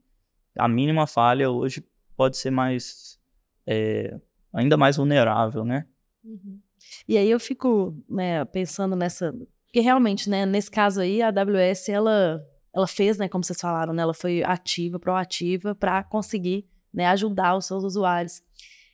[0.57, 1.83] a mínima falha hoje
[2.15, 3.19] pode ser mais,
[3.65, 4.19] é,
[4.53, 5.85] ainda mais vulnerável, né?
[6.23, 6.59] Uhum.
[7.07, 9.33] E aí eu fico né, pensando nessa,
[9.65, 12.41] porque realmente, né, nesse caso aí, a AWS, ela,
[12.73, 17.55] ela fez, né, como vocês falaram, né, ela foi ativa, proativa para conseguir né, ajudar
[17.55, 18.41] os seus usuários.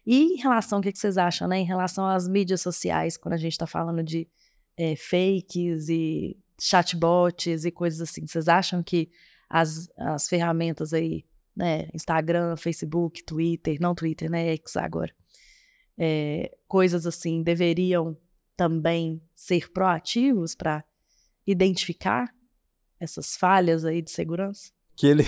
[0.06, 3.38] E em relação, o que, vocês acham, né, em relação às mídias sociais, quando a
[3.38, 4.28] gente está falando de
[4.78, 9.10] é, fakes e chatbots e coisas assim, vocês acham que
[9.50, 15.14] as, as ferramentas aí, né, Instagram, Facebook, Twitter, não Twitter, né, X agora,
[15.98, 18.18] é, coisas assim deveriam
[18.56, 20.84] também ser proativos para
[21.46, 22.34] identificar
[23.00, 24.72] essas falhas aí de segurança?
[24.96, 25.24] Que, ele,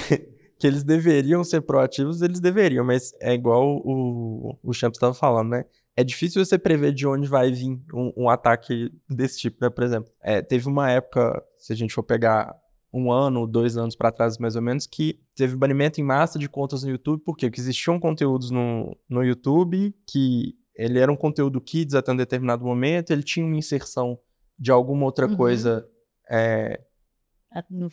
[0.60, 5.52] que eles deveriam ser proativos, eles deveriam, mas é igual o, o Champs estava falando,
[5.52, 5.66] né?
[5.96, 9.70] É difícil você prever de onde vai vir um, um ataque desse tipo, né?
[9.70, 12.54] Por exemplo, é, teve uma época, se a gente for pegar
[12.94, 16.50] um ano, dois anos para trás mais ou menos, que teve banimento em massa de
[16.50, 17.48] contas no YouTube, por quê?
[17.48, 22.66] Porque existiam conteúdos no, no YouTube que ele era um conteúdo kids até um determinado
[22.66, 24.20] momento, ele tinha uma inserção
[24.58, 25.38] de alguma outra uhum.
[25.38, 25.88] coisa
[26.30, 26.82] é,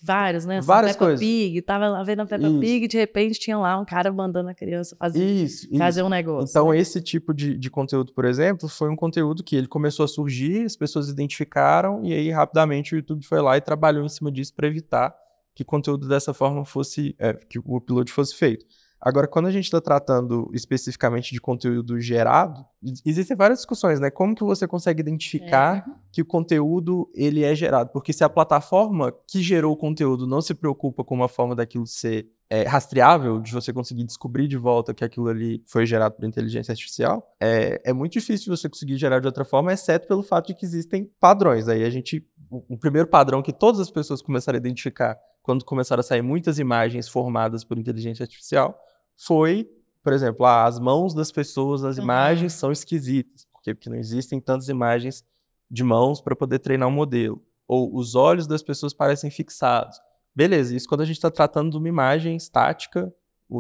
[0.03, 0.61] Vários, né?
[0.61, 1.21] Várias Peppa coisas.
[1.21, 2.61] Pig, tava lá vendo a Peppa Isso.
[2.61, 6.07] Pig e de repente tinha lá um cara mandando a criança fazer, isso, fazer isso.
[6.07, 6.51] um negócio.
[6.51, 6.79] Então, né?
[6.79, 10.67] esse tipo de, de conteúdo, por exemplo, foi um conteúdo que ele começou a surgir,
[10.67, 14.55] as pessoas identificaram, e aí rapidamente o YouTube foi lá e trabalhou em cima disso
[14.55, 15.15] para evitar
[15.55, 18.67] que conteúdo dessa forma fosse, é, que o upload fosse feito.
[19.01, 22.65] Agora, quando a gente está tratando especificamente de conteúdo gerado,
[23.05, 24.11] existem várias discussões, né?
[24.11, 25.93] Como que você consegue identificar é.
[26.11, 27.91] que o conteúdo ele é gerado?
[27.93, 31.87] Porque se a plataforma que gerou o conteúdo não se preocupa com uma forma daquilo
[31.87, 36.25] ser é, rastreável, de você conseguir descobrir de volta que aquilo ali foi gerado por
[36.25, 40.49] inteligência artificial, é, é muito difícil você conseguir gerar de outra forma, exceto pelo fato
[40.49, 41.69] de que existem padrões.
[41.69, 45.65] Aí a gente, o, o primeiro padrão que todas as pessoas começaram a identificar quando
[45.65, 48.79] começaram a sair muitas imagens formadas por inteligência artificial
[49.17, 49.69] foi,
[50.03, 52.05] por exemplo, ah, as mãos das pessoas nas uhum.
[52.05, 55.25] imagens são esquisitas, porque, porque não existem tantas imagens
[55.71, 57.43] de mãos para poder treinar um modelo.
[57.67, 60.01] Ou os olhos das pessoas parecem fixados.
[60.37, 63.11] Beleza, isso quando a gente está tratando de uma imagem estática,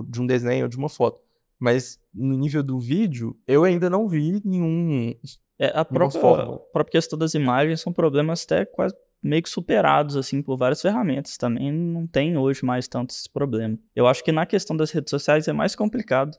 [0.08, 1.18] de um desenho ou de uma foto.
[1.58, 5.14] Mas no nível do vídeo, eu ainda não vi nenhum.
[5.58, 10.16] É, a, própria, a própria questão das imagens são problemas até quase meio que superados
[10.16, 11.38] assim por várias ferramentas.
[11.38, 13.78] Também não tem hoje mais tanto esse problema.
[13.94, 16.36] Eu acho que na questão das redes sociais é mais complicado,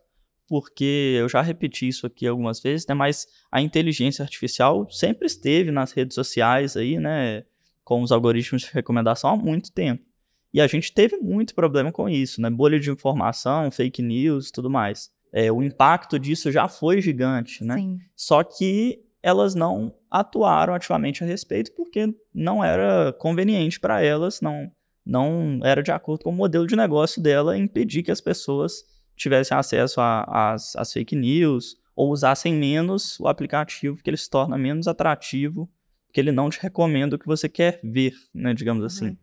[0.48, 5.72] porque eu já repeti isso aqui algumas vezes, né, mas a inteligência artificial sempre esteve
[5.72, 7.44] nas redes sociais aí, né,
[7.84, 10.07] com os algoritmos de recomendação há muito tempo.
[10.54, 12.50] E a gente teve muito problema com isso, né?
[12.50, 15.10] Bolha de informação, fake news, tudo mais.
[15.34, 17.76] É, o impacto disso já foi gigante, né?
[17.76, 18.00] Sim.
[18.16, 24.72] Só que elas não atuaram ativamente a respeito porque não era conveniente para elas, não,
[25.06, 28.84] não era de acordo com o modelo de negócio dela impedir que as pessoas
[29.16, 34.88] tivessem acesso às fake news ou usassem menos o aplicativo, que ele se torna menos
[34.88, 35.70] atrativo,
[36.14, 39.10] que ele não te recomenda o que você quer ver, né, digamos assim.
[39.10, 39.18] Uhum.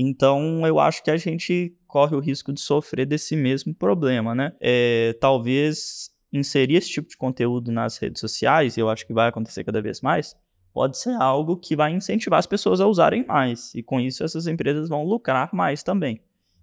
[0.00, 4.52] Então, eu acho que a gente corre o risco de sofrer desse mesmo problema, né?
[4.60, 9.64] É, talvez inserir esse tipo de conteúdo nas redes sociais, eu acho que vai acontecer
[9.64, 10.36] cada vez mais,
[10.72, 13.74] pode ser algo que vai incentivar as pessoas a usarem mais.
[13.74, 16.20] E com isso, essas empresas vão lucrar mais também.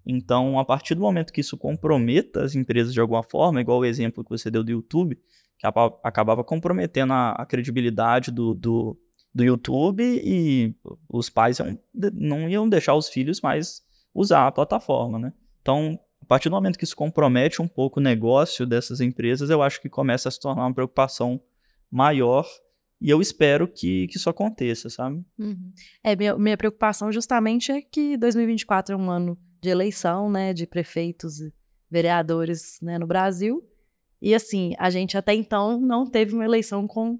[0.07, 3.85] Então, a partir do momento que isso comprometa as empresas de alguma forma, igual o
[3.85, 5.19] exemplo que você deu do YouTube,
[5.59, 5.67] que
[6.03, 8.97] acabava comprometendo a, a credibilidade do, do,
[9.35, 10.73] do, YouTube e
[11.09, 11.57] os pais
[12.13, 15.33] não iam deixar os filhos mais usar a plataforma, né?
[15.61, 19.61] Então, a partir do momento que isso compromete um pouco o negócio dessas empresas, eu
[19.61, 21.41] acho que começa a se tornar uma preocupação
[21.91, 22.47] maior
[23.01, 25.23] e eu espero que, que isso aconteça, sabe?
[25.37, 25.71] Uhum.
[26.03, 30.65] É, minha, minha preocupação justamente é que 2024 é um ano de eleição, né, de
[30.65, 31.53] prefeitos e
[31.89, 33.63] vereadores né, no Brasil.
[34.21, 37.19] E assim, a gente até então não teve uma eleição com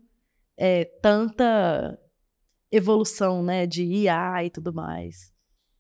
[0.58, 2.00] é, tanta
[2.76, 5.34] evolução, né, de IA e tudo mais.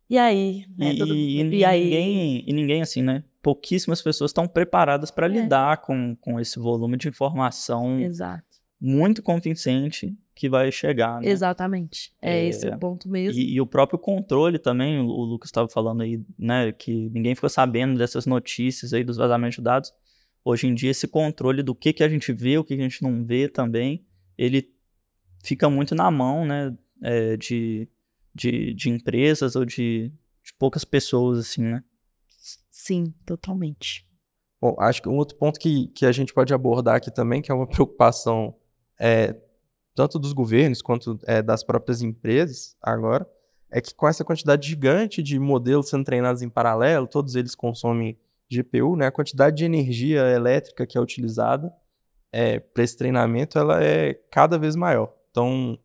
[0.10, 0.66] E aí?
[0.78, 2.44] Né, e, e, e, ninguém, aí?
[2.46, 3.24] e ninguém, assim, né?
[3.42, 5.30] Pouquíssimas pessoas estão preparadas para é.
[5.30, 8.44] lidar com, com esse volume de informação Exato.
[8.80, 11.22] muito convincente que vai chegar.
[11.22, 11.30] Né?
[11.30, 12.14] Exatamente.
[12.22, 13.42] É, é, esse o ponto mesmo.
[13.42, 16.72] E, e o próprio controle também, o, o Lucas estava falando aí, né?
[16.72, 19.94] Que ninguém ficou sabendo dessas notícias aí dos vazamentos de dados.
[20.44, 22.88] Hoje em dia, esse controle do que, que a gente vê, o que, que a
[22.88, 24.06] gente não vê também,
[24.38, 24.70] ele
[25.44, 26.76] fica muito na mão, né?
[27.02, 27.90] É, de
[28.36, 30.12] de, de empresas ou de,
[30.44, 31.84] de poucas pessoas, assim, né?
[32.70, 34.06] Sim, totalmente.
[34.62, 37.50] Bom, acho que um outro ponto que, que a gente pode abordar aqui também, que
[37.50, 38.54] é uma preocupação
[39.00, 39.36] é,
[39.96, 43.26] tanto dos governos quanto é, das próprias empresas agora,
[43.72, 48.20] é que com essa quantidade gigante de modelos sendo treinados em paralelo, todos eles consomem
[48.52, 51.74] GPU, né, a quantidade de energia elétrica que é utilizada
[52.32, 55.14] é, para esse treinamento ela é cada vez maior.
[55.32, 55.80] Então,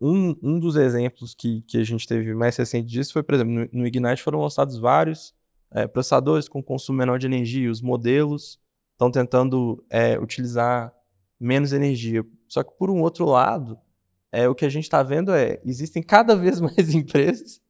[0.00, 3.52] um, um dos exemplos que, que a gente teve mais recente disso foi, por exemplo,
[3.52, 5.34] no, no Ignite foram lançados vários
[5.70, 7.70] é, processadores com consumo menor de energia.
[7.70, 8.58] Os modelos
[8.92, 10.92] estão tentando é, utilizar
[11.38, 12.24] menos energia.
[12.48, 13.78] Só que, por um outro lado,
[14.32, 17.60] é, o que a gente está vendo é existem cada vez mais empresas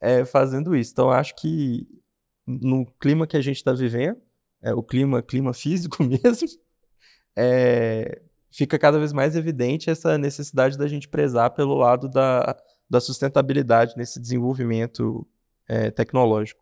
[0.00, 0.92] é, fazendo isso.
[0.92, 1.86] Então, acho que
[2.46, 4.20] no clima que a gente está vivendo,
[4.62, 6.48] é, o clima, clima físico mesmo,
[7.36, 12.56] é, fica cada vez mais evidente essa necessidade da gente prezar pelo lado da,
[12.88, 15.26] da sustentabilidade nesse desenvolvimento
[15.68, 16.60] é, tecnológico.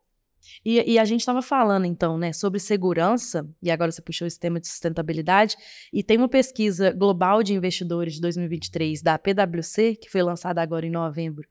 [0.65, 4.39] E, e, a gente estava falando, então, né, sobre segurança, e agora você puxou esse
[4.39, 5.57] tema de sustentabilidade,
[5.93, 10.87] e tem uma pesquisa global de investidores de 2023 da PwC, que foi lançada agora
[10.87, 11.47] em novembro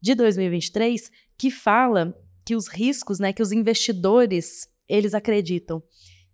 [0.00, 5.82] de 2023, que fala que os riscos, né, que os investidores, eles acreditam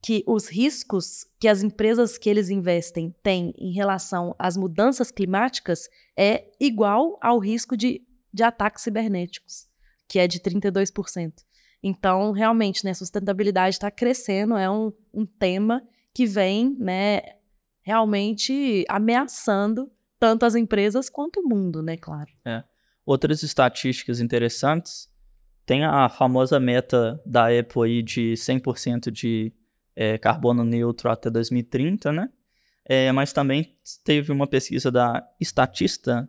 [0.04, 5.88] que os riscos que as empresas que eles investem têm em relação às mudanças climáticas
[6.14, 9.66] é igual ao risco de, de ataques cibernéticos,
[10.06, 11.32] que é de 32%.
[11.82, 17.22] Então, realmente, né, sustentabilidade está crescendo, é um, um tema que vem né,
[17.80, 19.90] realmente ameaçando
[20.20, 22.30] tanto as empresas quanto o mundo, né, claro.
[22.44, 22.62] É.
[23.06, 25.08] Outras estatísticas interessantes,
[25.64, 29.50] tem a famosa meta da Apple aí de 100% de
[29.96, 32.30] é, carbono neutro até 2030, né?
[32.84, 36.28] É, mas também teve uma pesquisa da Statista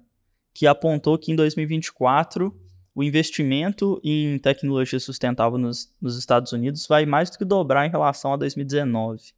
[0.53, 2.55] que apontou que em 2024
[2.95, 7.89] o investimento em tecnologia sustentável nos, nos, Estados Unidos vai mais do que dobrar em
[7.89, 9.33] relação a 2019.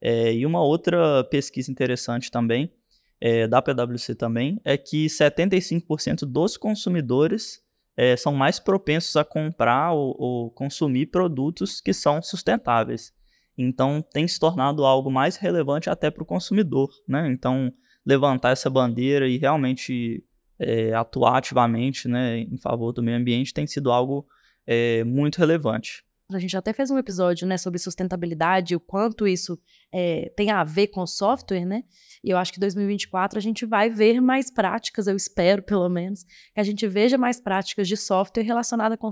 [0.00, 2.70] É, e uma outra pesquisa interessante também,
[3.18, 7.62] é, da PwC também, é que 75% dos consumidores
[7.96, 13.12] é, são mais propensos a comprar ou, ou consumir produtos que são sustentáveis.
[13.58, 16.88] Então, tem se tornado algo mais relevante até para o consumidor.
[17.06, 17.28] Né?
[17.28, 17.72] Então,
[18.06, 20.24] levantar essa bandeira e realmente
[20.58, 24.26] é, atuar ativamente né, em favor do meio ambiente tem sido algo
[24.66, 26.02] é, muito relevante.
[26.30, 29.58] A gente até fez um episódio né, sobre sustentabilidade, o quanto isso
[29.90, 31.84] é, tem a ver com software, né?
[32.22, 36.24] E eu acho que 2024 a gente vai ver mais práticas, eu espero pelo menos,
[36.24, 39.10] que a gente veja mais práticas de software relacionada com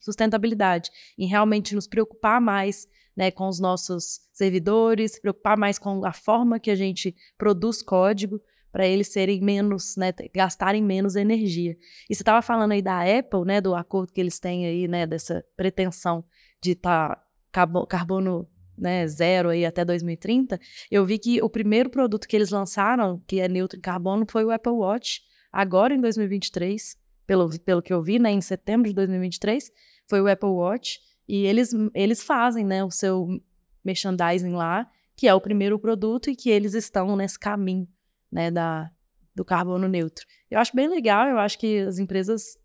[0.00, 6.04] sustentabilidade, em realmente nos preocupar mais né, com os nossos servidores, se preocupar mais com
[6.04, 11.74] a forma que a gente produz código, para eles serem menos, né, gastarem menos energia.
[12.10, 15.06] E você estava falando aí da Apple, né, do acordo que eles têm aí, né,
[15.06, 16.22] dessa pretensão
[16.60, 17.26] de estar tá
[17.88, 20.60] carbono né, zero aí até 2030.
[20.90, 24.44] Eu vi que o primeiro produto que eles lançaram, que é neutro em carbono, foi
[24.44, 28.94] o Apple Watch, agora em 2023, pelo, pelo que eu vi, né, em setembro de
[28.94, 29.70] 2023,
[30.06, 33.28] foi o Apple Watch, e eles, eles fazem, né, o seu
[33.84, 37.88] merchandising lá, que é o primeiro produto e que eles estão nesse caminho
[38.30, 38.90] né, da,
[39.34, 40.26] do carbono neutro.
[40.50, 42.58] Eu acho bem legal, eu acho que as empresas.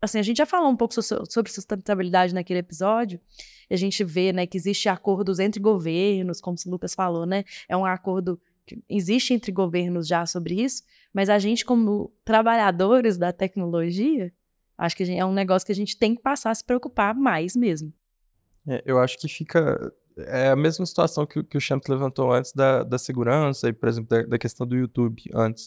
[0.00, 3.20] Assim, a gente já falou um pouco sobre sustentabilidade naquele episódio,
[3.70, 7.44] a gente vê né, que existe acordos entre governos, como o Lucas falou, né?
[7.68, 10.82] É um acordo que existe entre governos já sobre isso,
[11.14, 14.32] mas a gente, como trabalhadores da tecnologia,
[14.76, 17.54] acho que é um negócio que a gente tem que passar a se preocupar mais
[17.54, 17.92] mesmo.
[18.66, 22.52] É, eu acho que fica é a mesma situação que, que o Champ levantou antes
[22.52, 25.66] da, da segurança e, por exemplo, da, da questão do YouTube antes.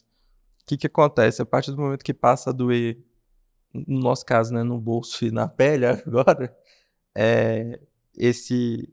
[0.62, 1.42] O que, que acontece?
[1.42, 2.98] A partir do momento que passa a doer,
[3.74, 6.56] no nosso caso, né, no bolso e na pele agora,
[7.16, 7.80] é,
[8.18, 8.90] esse,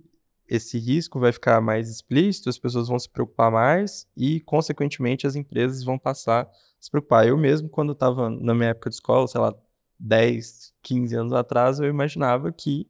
[0.48, 5.36] esse risco vai ficar mais explícito, as pessoas vão se preocupar mais e, consequentemente, as
[5.36, 7.26] empresas vão passar a se preocupar.
[7.26, 9.54] Eu mesmo, quando estava na minha época de escola, sei lá,
[9.98, 12.88] 10, 15 anos atrás, eu imaginava que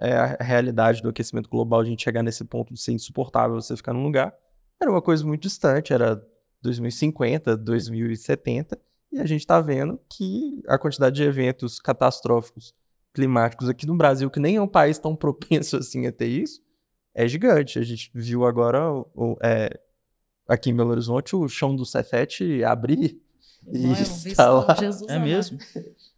[0.00, 3.76] é, a realidade do aquecimento global, a gente chegar nesse ponto de ser insuportável você
[3.76, 4.34] ficar num lugar,
[4.80, 6.20] era uma coisa muito distante, era
[6.62, 8.78] 2050, 2070,
[9.12, 12.74] e a gente está vendo que a quantidade de eventos catastróficos
[13.12, 16.62] climáticos aqui no Brasil, que nem é um país tão propenso assim a ter isso,
[17.14, 17.78] é gigante.
[17.78, 19.78] A gente viu agora o, é,
[20.48, 23.20] aqui em Belo Horizonte o chão do Cefete abrir
[23.66, 24.76] e Não, está lá.
[25.08, 25.58] é mesmo?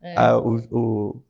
[0.01, 0.15] É.
[0.17, 1.23] Ah, o, o,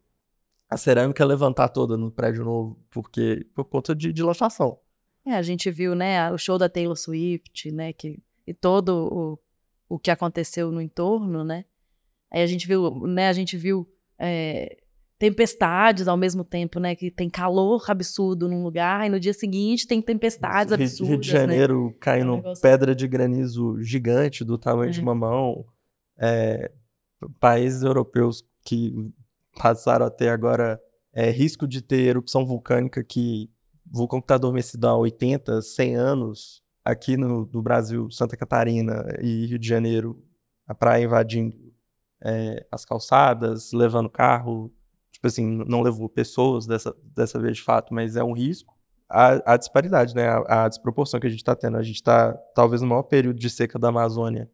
[0.72, 4.78] a cerâmica levantar toda no prédio novo, porque por conta de dilatação.
[5.24, 9.38] É, a gente viu, né, o show da Taylor Swift, né, que, e todo
[9.88, 11.64] o, o que aconteceu no entorno, né,
[12.30, 13.86] aí a gente viu, né, a gente viu
[14.18, 14.78] é,
[15.18, 19.86] tempestades ao mesmo tempo, né, que tem calor absurdo num lugar, e no dia seguinte
[19.86, 21.40] tem tempestades Rio, absurdas, Rio de né.
[21.40, 21.94] Janeiro né?
[22.00, 24.92] caindo é um pedra de granizo gigante do tamanho é.
[24.92, 25.66] de uma mão,
[26.18, 26.72] é,
[27.38, 29.12] países europeus que
[29.56, 30.80] passaram até agora
[31.12, 33.50] é, risco de ter erupção vulcânica que
[33.84, 39.46] vulcão que está adormecido há 80, 100 anos, aqui no, no, Brasil, Santa Catarina e
[39.46, 40.24] Rio de Janeiro,
[40.66, 41.54] a praia invadindo
[42.22, 44.72] é, as calçadas, levando carro,
[45.10, 48.74] tipo assim, não levou pessoas dessa, dessa vez de fato, mas é um risco.
[49.08, 52.32] A, a disparidade, né, a, a, desproporção que a gente está tendo, a gente está
[52.54, 54.50] talvez no maior período de seca da Amazônia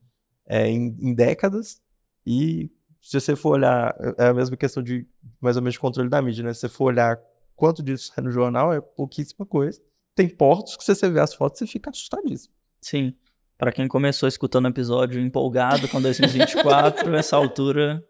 [0.46, 1.80] é, em, em décadas
[2.26, 2.70] e
[3.00, 5.06] se você for olhar, é a mesma questão de
[5.40, 6.52] mais ou menos de controle da mídia, né?
[6.52, 7.18] Se você for olhar
[7.54, 9.80] quanto disso sai no jornal, é pouquíssima coisa.
[10.14, 12.52] Tem portos que se você vê as fotos, você fica assustadíssimo.
[12.80, 13.14] Sim.
[13.56, 18.04] Para quem começou escutando o episódio empolgado com 2024, essa altura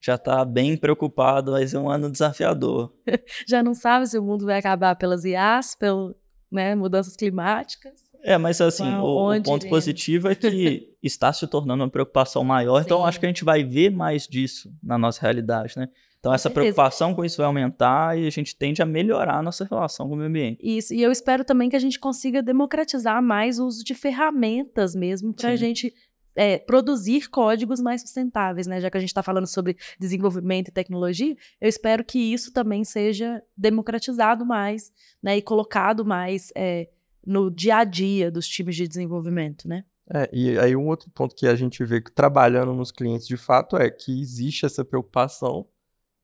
[0.00, 2.92] já está bem preocupado, vai ser um ano desafiador.
[3.48, 6.14] já não sabe se o mundo vai acabar pelas IAs, pelas
[6.50, 8.11] né, mudanças climáticas.
[8.22, 12.78] É, mas assim, o, o, ponto positivo é que está se tornando uma preocupação maior,
[12.78, 12.86] Sim.
[12.86, 15.88] então acho que a gente vai ver mais disso na nossa realidade, né?
[16.22, 19.64] Então, essa preocupação com isso vai aumentar e a gente tende a melhorar a nossa
[19.64, 20.60] relação com o meio ambiente.
[20.62, 24.94] Isso, e eu espero também que a gente consiga democratizar mais o uso de ferramentas
[24.94, 25.92] mesmo para a gente
[26.36, 28.80] é, produzir códigos mais sustentáveis, né?
[28.80, 32.84] Já que a gente está falando sobre desenvolvimento e tecnologia, eu espero que isso também
[32.84, 35.36] seja democratizado mais, né?
[35.36, 36.88] E colocado mais é,
[37.26, 39.84] no dia a dia dos times de desenvolvimento, né?
[40.12, 43.76] É, e aí um outro ponto que a gente vê trabalhando nos clientes de fato
[43.76, 45.66] é que existe essa preocupação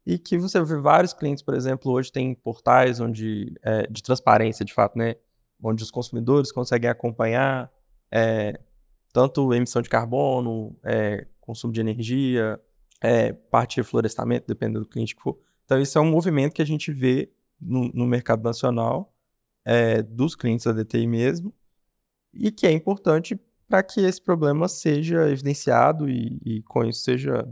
[0.05, 4.65] e que você vê vários clientes, por exemplo, hoje tem portais onde é, de transparência,
[4.65, 5.15] de fato, né,
[5.63, 7.71] onde os consumidores conseguem acompanhar
[8.11, 8.59] é,
[9.13, 12.61] tanto emissão de carbono, é, consumo de energia,
[13.01, 15.39] é, parte de reflorestamento, dependendo do cliente que for.
[15.65, 17.31] Então, isso é um movimento que a gente vê
[17.61, 19.13] no, no mercado nacional,
[19.65, 21.55] é, dos clientes da DTI mesmo,
[22.33, 23.39] e que é importante
[23.69, 27.47] para que esse problema seja evidenciado e, e com isso seja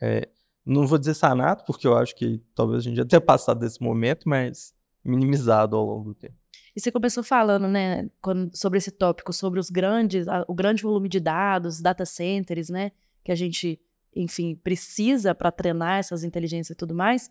[0.00, 0.28] é,
[0.66, 3.80] não vou dizer sanado, porque eu acho que talvez a gente já tenha passado desse
[3.80, 4.74] momento, mas
[5.04, 6.34] minimizado ao longo do tempo.
[6.74, 8.10] E você começou falando, né,
[8.52, 12.90] sobre esse tópico, sobre os grandes, o grande volume de dados, data centers, né,
[13.24, 13.80] que a gente,
[14.14, 17.30] enfim, precisa para treinar essas inteligências e tudo mais.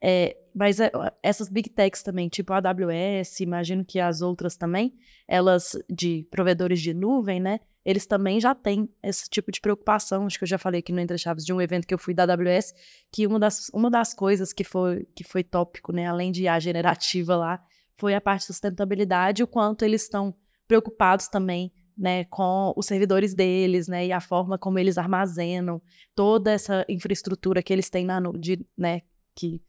[0.00, 0.90] É, mas é,
[1.22, 4.94] essas big techs também, tipo a AWS, imagino que as outras também,
[5.26, 10.26] elas de provedores de nuvem, né, eles também já têm esse tipo de preocupação.
[10.26, 12.12] Acho que eu já falei aqui no Entre Chaves de um evento que eu fui
[12.12, 12.74] da AWS,
[13.10, 16.58] que uma das, uma das coisas que foi, que foi tópico, né, além de a
[16.60, 17.64] generativa lá,
[17.96, 20.34] foi a parte de sustentabilidade, o quanto eles estão
[20.66, 25.82] preocupados também né, com os servidores deles, né, e a forma como eles armazenam
[26.14, 29.02] toda essa infraestrutura que eles têm na nuvem, né,
[29.34, 29.60] que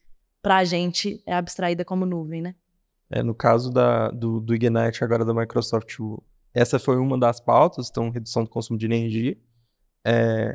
[0.41, 2.55] para a gente é abstraída como nuvem, né?
[3.09, 5.97] É, no caso da, do, do Ignite agora da Microsoft,
[6.53, 9.37] essa foi uma das pautas, então, redução do consumo de energia.
[10.05, 10.53] É,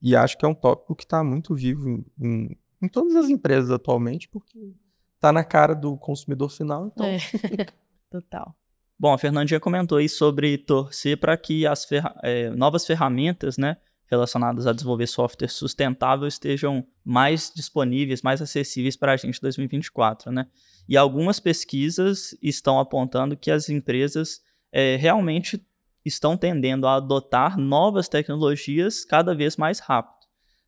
[0.00, 3.28] e acho que é um tópico que está muito vivo em, em, em, todas as
[3.28, 4.74] empresas atualmente, porque
[5.14, 6.86] está na cara do consumidor final.
[6.86, 7.06] Então...
[7.06, 7.18] É.
[8.10, 8.54] Total.
[8.98, 13.78] Bom, a Fernandinha comentou aí sobre torcer para que as ferra é, novas ferramentas, né,
[14.12, 20.30] relacionadas a desenvolver software sustentável estejam mais disponíveis, mais acessíveis para a gente em 2024,
[20.30, 20.46] né?
[20.86, 25.64] E algumas pesquisas estão apontando que as empresas é, realmente
[26.04, 30.26] estão tendendo a adotar novas tecnologias cada vez mais rápido.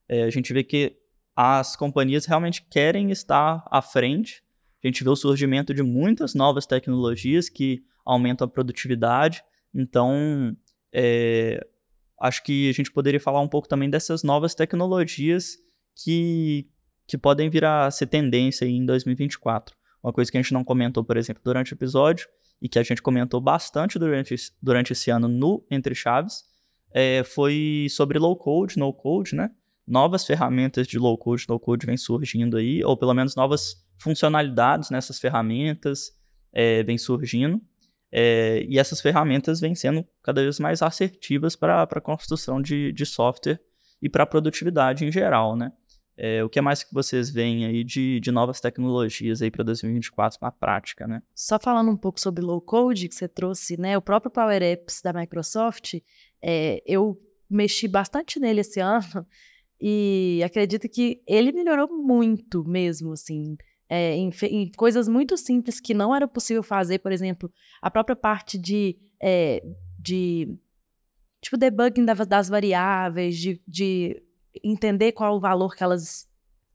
[0.09, 0.97] É, a gente vê que
[1.37, 4.43] as companhias realmente querem estar à frente.
[4.83, 9.43] A gente vê o surgimento de muitas novas tecnologias que aumentam a produtividade.
[9.75, 10.57] Então,
[10.93, 11.67] é,
[12.25, 15.59] acho que a gente poderia falar um pouco também dessas novas tecnologias
[15.95, 16.67] que,
[17.07, 19.77] que podem vir a ser tendência em 2024.
[20.03, 22.27] Uma coisa que a gente não comentou, por exemplo, durante o episódio
[22.63, 26.45] e que a gente comentou bastante durante, durante esse ano no Entre Chaves,
[26.93, 29.51] é, foi sobre low code, no code, né?
[29.87, 34.89] Novas ferramentas de low code, no code vêm surgindo aí, ou pelo menos novas funcionalidades
[34.89, 36.13] nessas ferramentas
[36.55, 37.61] é, vêm surgindo.
[38.17, 43.05] É, e essas ferramentas vêm sendo cada vez mais assertivas para a construção de, de
[43.05, 43.61] software
[44.01, 45.73] e para a produtividade em geral, né?
[46.17, 50.39] É, o que mais que vocês veem aí de, de novas tecnologias aí para 2024
[50.41, 51.25] na prática, né?
[51.35, 53.99] Só falando um pouco sobre low code que você trouxe, né?
[53.99, 55.95] O próprio Power Apps da Microsoft,
[56.41, 59.27] é, eu mexi bastante nele esse ano
[59.81, 63.57] e acredito que ele melhorou muito mesmo, assim.
[63.89, 68.17] É, em, em, coisas muito simples que não era possível fazer, por exemplo, a própria
[68.17, 69.63] parte de, é,
[69.99, 70.57] de
[71.41, 74.23] tipo, debugging das, das variáveis, de, de
[74.63, 76.27] entender qual o valor que elas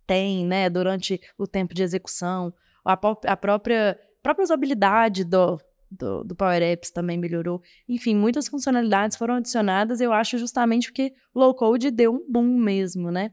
[0.06, 2.54] têm, né, durante o tempo de execução.
[2.86, 7.62] A, a própria, própria usabilidade do, do, do, Power Apps também melhorou.
[7.88, 13.12] Enfim, muitas funcionalidades foram adicionadas, eu acho, justamente porque low code deu um boom mesmo,
[13.12, 13.32] né?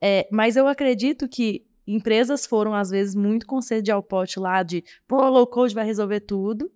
[0.00, 4.62] É, mas eu acredito que empresas foram, às vezes, muito com sede ao pote lá
[4.62, 6.70] de, pô, low code vai resolver tudo.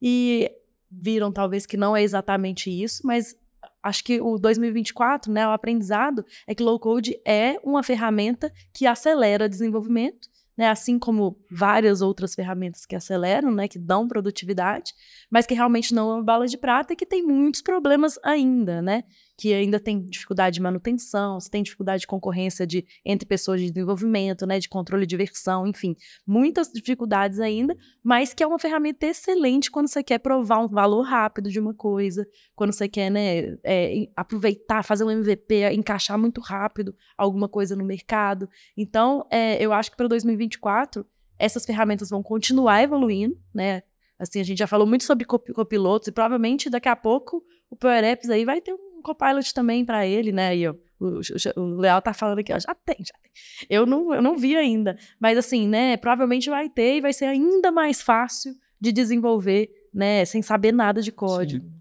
[0.00, 0.50] E
[0.90, 3.36] viram, talvez, que não é exatamente isso, mas
[3.82, 8.86] acho que o 2024, né, o aprendizado é que low code é uma ferramenta que
[8.86, 10.70] acelera desenvolvimento, né?
[10.70, 13.68] Assim como várias outras ferramentas que aceleram, né?
[13.68, 14.94] Que dão produtividade,
[15.30, 18.80] mas que realmente não é uma bala de prata e que tem muitos problemas ainda,
[18.80, 19.04] né?
[19.36, 23.70] Que ainda tem dificuldade de manutenção, se tem dificuldade de concorrência de, entre pessoas de
[23.70, 24.58] desenvolvimento, né?
[24.58, 25.94] De controle de versão, enfim,
[26.26, 31.02] muitas dificuldades ainda, mas que é uma ferramenta excelente quando você quer provar um valor
[31.02, 33.56] rápido de uma coisa, quando você quer, né?
[33.62, 38.48] É, aproveitar, fazer um MVP, encaixar muito rápido alguma coisa no mercado.
[38.76, 41.06] Então, é, eu acho que para 2024
[41.38, 43.82] essas ferramentas vão continuar evoluindo, né?
[44.18, 47.76] Assim, a gente já falou muito sobre cop copilotos e provavelmente daqui a pouco o
[47.76, 50.56] Power Apps aí vai ter um copilot também para ele, né?
[50.56, 51.20] E o, o,
[51.60, 53.30] o Leal tá falando aqui, ó, já tem, já tem.
[53.70, 55.96] Eu não, eu não vi ainda, mas assim, né?
[55.96, 60.24] Provavelmente vai ter e vai ser ainda mais fácil de desenvolver, né?
[60.24, 61.64] Sem saber nada de código.
[61.64, 61.72] Sim.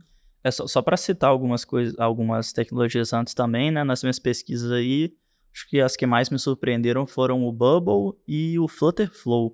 [0.43, 3.83] É só, só para citar algumas coisas, algumas tecnologias antes também, né?
[3.83, 5.11] Nas minhas pesquisas aí,
[5.51, 9.51] acho que as que mais me surpreenderam foram o Bubble e o Flutterflow,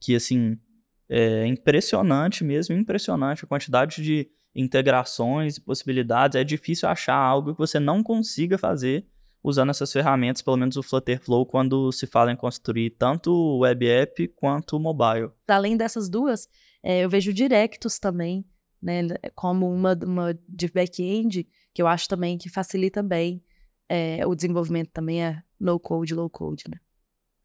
[0.00, 0.58] que assim
[1.08, 6.36] é impressionante mesmo, impressionante a quantidade de integrações e possibilidades.
[6.36, 9.06] É difícil achar algo que você não consiga fazer
[9.42, 13.86] usando essas ferramentas, pelo menos o Flutterflow, quando se fala em construir tanto o web
[13.86, 15.30] app quanto o mobile.
[15.46, 16.48] Além dessas duas,
[16.82, 18.42] é, eu vejo Directus também,
[18.80, 19.02] né,
[19.34, 23.44] como uma, uma de back-end, que eu acho também que facilita bem
[23.88, 26.78] é, o desenvolvimento também é no code, low code, né?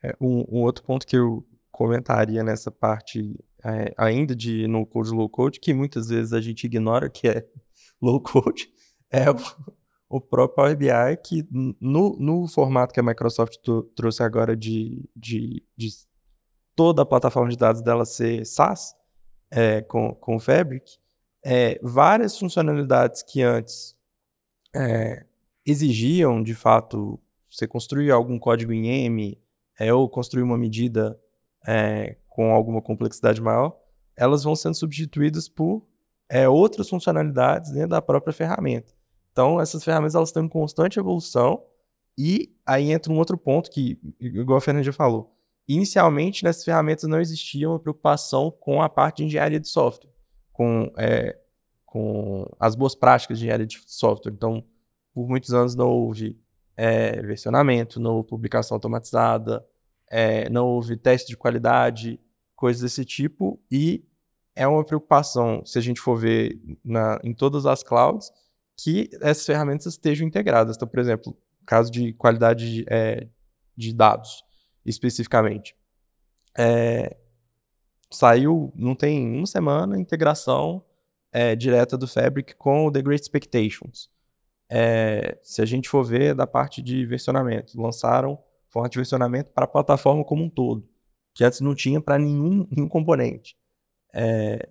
[0.01, 5.11] É, um, um, outro ponto que eu comentaria nessa parte é, ainda de no code,
[5.11, 7.45] low code, que muitas vezes a gente ignora que é
[8.01, 8.69] low code,
[9.11, 9.35] é o,
[10.09, 11.47] o próprio Power BI, que
[11.79, 13.59] no, no formato que a Microsoft
[13.95, 15.89] trouxe agora de, de, de,
[16.75, 18.95] toda a plataforma de dados dela ser SaaS,
[19.51, 20.97] é, com, com o Fabric,
[21.43, 23.95] é, várias funcionalidades que antes
[24.75, 25.25] é,
[25.65, 29.41] exigiam, de fato, você construir algum código em M
[29.79, 31.19] é, ou construir uma medida
[31.67, 33.77] é, com alguma complexidade maior,
[34.15, 35.85] elas vão sendo substituídas por
[36.29, 38.93] é, outras funcionalidades dentro da própria ferramenta.
[39.29, 41.61] Então, essas ferramentas elas estão em constante evolução
[42.17, 45.35] e aí entra um outro ponto que, igual a Fernanda falou,
[45.67, 50.09] inicialmente nessas ferramentas não existia uma preocupação com a parte de engenharia de software,
[50.53, 51.37] com, é,
[51.85, 54.31] com as boas práticas de engenharia de software.
[54.31, 54.63] Então,
[55.13, 56.39] por muitos anos não houve
[56.77, 59.67] é, versionamento, não houve publicação automatizada,
[60.09, 62.17] é, não houve teste de qualidade,
[62.59, 64.03] coisas desse tipo, e
[64.53, 68.29] é uma preocupação, se a gente for ver na, em todas as clouds,
[68.75, 70.75] que essas ferramentas estejam integradas.
[70.75, 73.29] Então, por exemplo, caso de qualidade de, é,
[73.77, 74.43] de dados,
[74.85, 75.73] especificamente.
[76.57, 77.15] É,
[78.11, 80.83] saiu, não tem uma semana, integração
[81.31, 84.09] é, direta do Fabric com o The Great Expectations.
[84.69, 88.37] É, se a gente for ver da parte de versionamento, lançaram
[88.67, 90.85] forma de versionamento para a plataforma como um todo,
[91.39, 93.55] que antes não tinha para nenhum, nenhum componente.
[94.13, 94.67] É,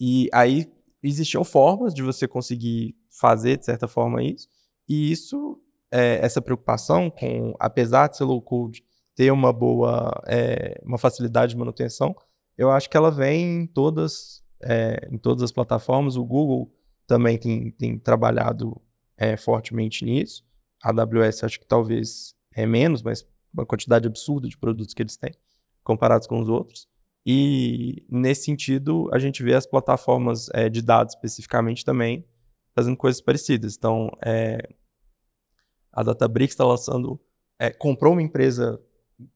[0.00, 0.72] e aí
[1.02, 4.48] existiam formas de você conseguir fazer, de certa forma, isso,
[4.88, 8.82] e isso, é, essa preocupação com, apesar de ser low code,
[9.14, 12.16] ter uma boa, é, uma facilidade de manutenção,
[12.56, 16.16] eu acho que ela vem em todas, é, em todas as plataformas.
[16.16, 16.72] O Google
[17.06, 18.80] também tem, tem trabalhado
[19.18, 20.46] é, fortemente nisso.
[20.82, 23.22] A AWS acho que talvez é menos, mas
[23.52, 25.34] uma quantidade absurda de produtos que eles têm
[25.90, 26.86] comparados com os outros.
[27.26, 32.24] E nesse sentido, a gente vê as plataformas é, de dados especificamente também
[32.74, 33.76] fazendo coisas parecidas.
[33.76, 34.68] Então, é,
[35.92, 37.20] a Databricks está lançando,
[37.58, 38.80] é, comprou uma empresa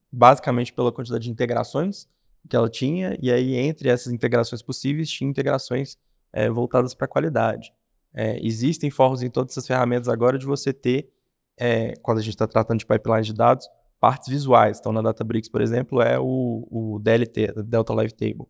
[0.09, 2.07] basicamente pela quantidade de integrações
[2.49, 5.97] que ela tinha, e aí entre essas integrações possíveis, tinha integrações
[6.31, 7.73] é, voltadas para a qualidade.
[8.13, 11.11] É, existem formas em todas essas ferramentas agora de você ter,
[11.57, 13.67] é, quando a gente está tratando de pipelines de dados,
[13.99, 14.79] partes visuais.
[14.79, 18.47] Então, na Databricks, por exemplo, é o, o DLT, Delta Live Table.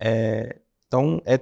[0.00, 1.40] É, então, é,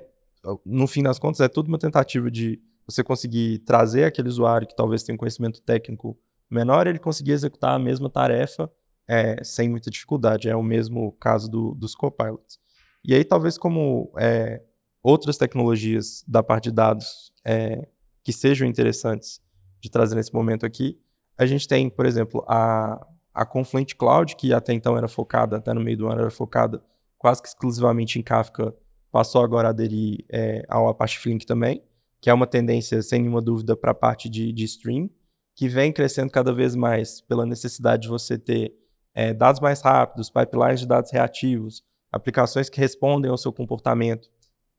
[0.64, 4.76] no fim das contas, é tudo uma tentativa de você conseguir trazer aquele usuário que
[4.76, 6.18] talvez tenha um conhecimento técnico
[6.50, 8.70] menor, ele conseguir executar a mesma tarefa
[9.08, 10.48] é, sem muita dificuldade.
[10.48, 12.58] É o mesmo caso do, dos copilots.
[13.04, 14.62] E aí, talvez como é,
[15.02, 17.88] outras tecnologias da parte de dados é,
[18.22, 19.40] que sejam interessantes
[19.80, 20.98] de trazer nesse momento aqui.
[21.36, 23.04] A gente tem, por exemplo, a,
[23.34, 26.82] a Confluent Cloud, que até então era focada, até no meio do ano era focada
[27.18, 28.74] quase que exclusivamente em Kafka,
[29.12, 31.80] passou agora a aderir é, ao Apache Flink também,
[32.20, 35.08] que é uma tendência, sem nenhuma dúvida, para a parte de, de stream,
[35.54, 38.74] que vem crescendo cada vez mais pela necessidade de você ter
[39.14, 44.28] é, dados mais rápidos, pipelines de dados reativos, aplicações que respondem ao seu comportamento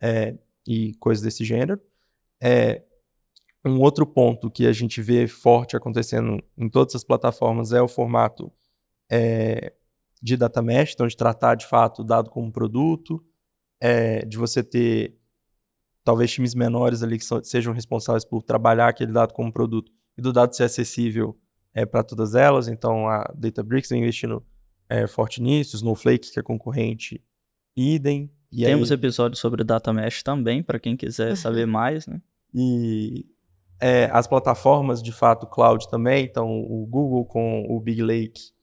[0.01, 0.36] é,
[0.68, 1.80] e coisas desse gênero.
[2.41, 2.84] É,
[3.66, 7.88] um outro ponto que a gente vê forte acontecendo em todas as plataformas é o
[7.88, 8.51] formato
[9.09, 9.74] é,
[10.22, 13.24] de data mesh, então de tratar de fato o dado como produto,
[13.80, 15.18] é, de você ter
[16.03, 20.22] talvez times menores ali que são, sejam responsáveis por trabalhar aquele dado como produto e
[20.22, 21.38] do dado ser acessível
[21.74, 22.68] é, para todas elas.
[22.68, 24.45] Então a Databricks está investindo
[24.89, 27.24] é, forte nisso, Snowflake, que é concorrente,
[27.76, 28.30] idem.
[28.51, 28.95] Temos aí...
[28.95, 31.36] episódios sobre Data Mesh também, para quem quiser uhum.
[31.36, 32.22] saber mais, né?
[32.53, 33.26] E
[33.86, 38.53] é, as plataformas, de fato, cloud também, então o Google com o Big Lake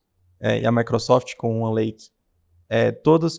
[0.41, 2.09] é, e a Microsoft com o OneLake,
[2.71, 3.39] é, todas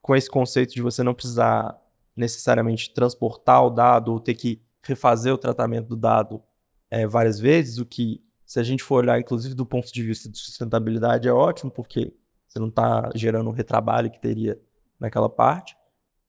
[0.00, 1.78] com esse conceito de você não precisar
[2.16, 6.42] necessariamente transportar o dado ou ter que refazer o tratamento do dado
[6.90, 10.26] é, várias vezes, o que, se a gente for olhar, inclusive, do ponto de vista
[10.26, 12.14] de sustentabilidade, é ótimo, porque
[12.48, 14.58] você não está gerando o retrabalho que teria
[14.98, 15.76] naquela parte.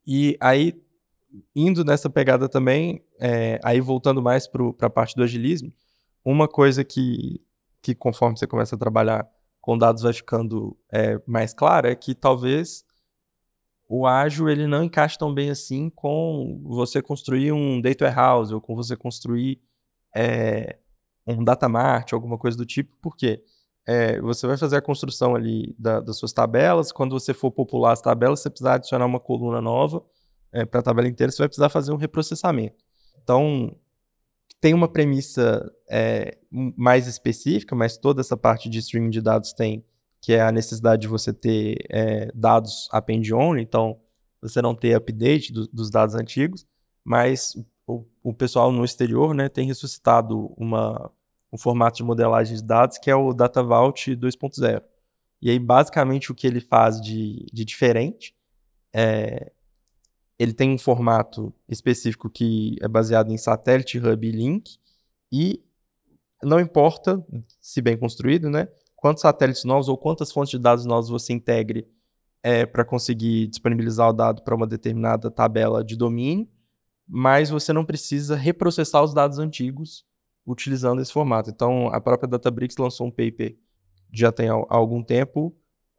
[0.05, 0.83] E aí,
[1.55, 5.73] indo nessa pegada também, é, aí voltando mais para a parte do agilismo,
[6.23, 7.41] uma coisa que,
[7.81, 9.27] que conforme você começa a trabalhar
[9.59, 12.83] com dados vai ficando é, mais clara é que talvez
[13.87, 18.61] o ágil ele não encaixa tão bem assim com você construir um data warehouse ou
[18.61, 19.61] com você construir
[20.15, 20.77] é,
[21.27, 23.43] um data mart, alguma coisa do tipo, porque
[23.85, 27.91] é, você vai fazer a construção ali da, das suas tabelas, quando você for popular
[27.91, 30.03] as tabelas, você precisar adicionar uma coluna nova
[30.51, 32.83] é, para a tabela inteira, você vai precisar fazer um reprocessamento.
[33.23, 33.75] Então,
[34.59, 39.83] tem uma premissa é, mais específica, mas toda essa parte de streaming de dados tem
[40.21, 43.99] que é a necessidade de você ter é, dados append only, então
[44.39, 46.65] você não ter update do, dos dados antigos,
[47.03, 47.55] mas
[47.87, 51.11] o, o, pessoal no exterior né, tem ressuscitado uma,
[51.51, 54.83] um formato de modelagem de dados que é o Data Vault 2.0.
[55.41, 58.35] E aí, basicamente, o que ele faz de, de diferente
[58.93, 59.51] é
[60.41, 64.79] ele tem um formato específico que é baseado em satélite, hub e link,
[65.31, 65.63] e
[66.43, 67.23] não importa,
[67.59, 71.87] se bem construído, né, quantos satélites novos ou quantas fontes de dados novos você integre
[72.41, 76.49] é, para conseguir disponibilizar o dado para uma determinada tabela de domínio,
[77.07, 80.03] mas você não precisa reprocessar os dados antigos
[80.43, 81.51] utilizando esse formato.
[81.51, 83.55] Então, a própria Databricks lançou um paper
[84.11, 85.55] já tem há algum tempo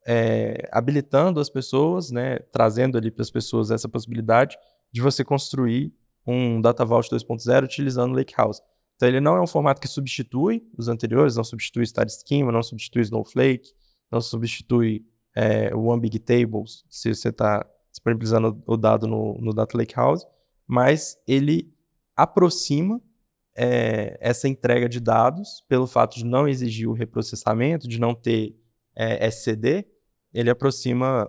[0.06, 4.56] é, habilitando as pessoas, né, trazendo ali para as pessoas essa possibilidade
[4.92, 5.92] de você construir
[6.26, 8.60] um Data Vault 2.0 utilizando Lakehouse.
[8.96, 12.62] Então ele não é um formato que substitui os anteriores, não substitui Star Schema, não
[12.62, 13.72] substitui Snowflake,
[14.10, 19.52] não substitui é, o One Big Tables, se você está disponibilizando o dado no, no
[19.52, 20.26] Data Lakehouse,
[20.66, 21.72] mas ele
[22.16, 23.00] aproxima
[23.56, 28.56] é, essa entrega de dados pelo fato de não exigir o reprocessamento, de não ter
[28.94, 29.86] é, SCD,
[30.32, 31.28] ele aproxima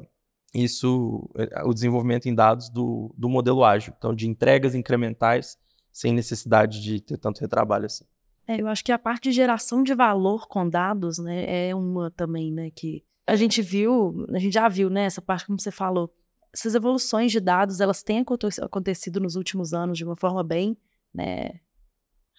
[0.54, 5.58] isso, é, o desenvolvimento em dados do, do modelo ágil, então de entregas incrementais
[5.92, 8.06] sem necessidade de ter tanto retrabalho assim.
[8.48, 12.12] É, eu acho que a parte de geração de valor com dados, né, é uma
[12.12, 15.72] também, né, que a gente viu, a gente já viu, né, essa parte como você
[15.72, 16.14] falou,
[16.54, 18.24] essas evoluções de dados, elas têm
[18.62, 20.78] acontecido nos últimos anos de uma forma bem,
[21.14, 21.60] né,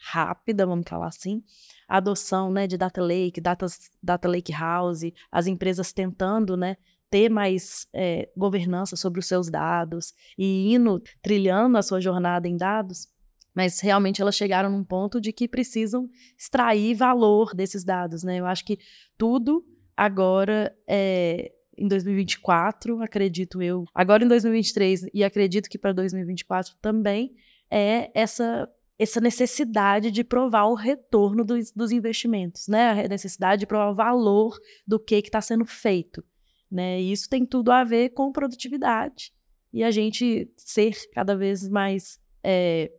[0.03, 1.43] rápida, vamos falar assim,
[1.89, 3.67] a adoção, né, de data lake, data,
[4.03, 6.77] data lake house, as empresas tentando, né,
[7.11, 12.57] ter mais é, governança sobre os seus dados e indo trilhando a sua jornada em
[12.57, 13.09] dados,
[13.55, 18.41] mas realmente elas chegaram num ponto de que precisam extrair valor desses dados, né?
[18.41, 18.79] Eu acho que
[19.17, 19.65] tudo
[19.97, 27.33] agora é, em 2024, acredito eu, agora em 2023 e acredito que para 2024 também
[27.71, 28.69] é essa
[28.99, 33.05] essa necessidade de provar o retorno dos, dos investimentos, né?
[33.05, 36.25] A necessidade de provar o valor do que está sendo feito,
[36.71, 37.01] né?
[37.01, 39.33] E isso tem tudo a ver com produtividade
[39.73, 42.93] e a gente ser cada vez mais é,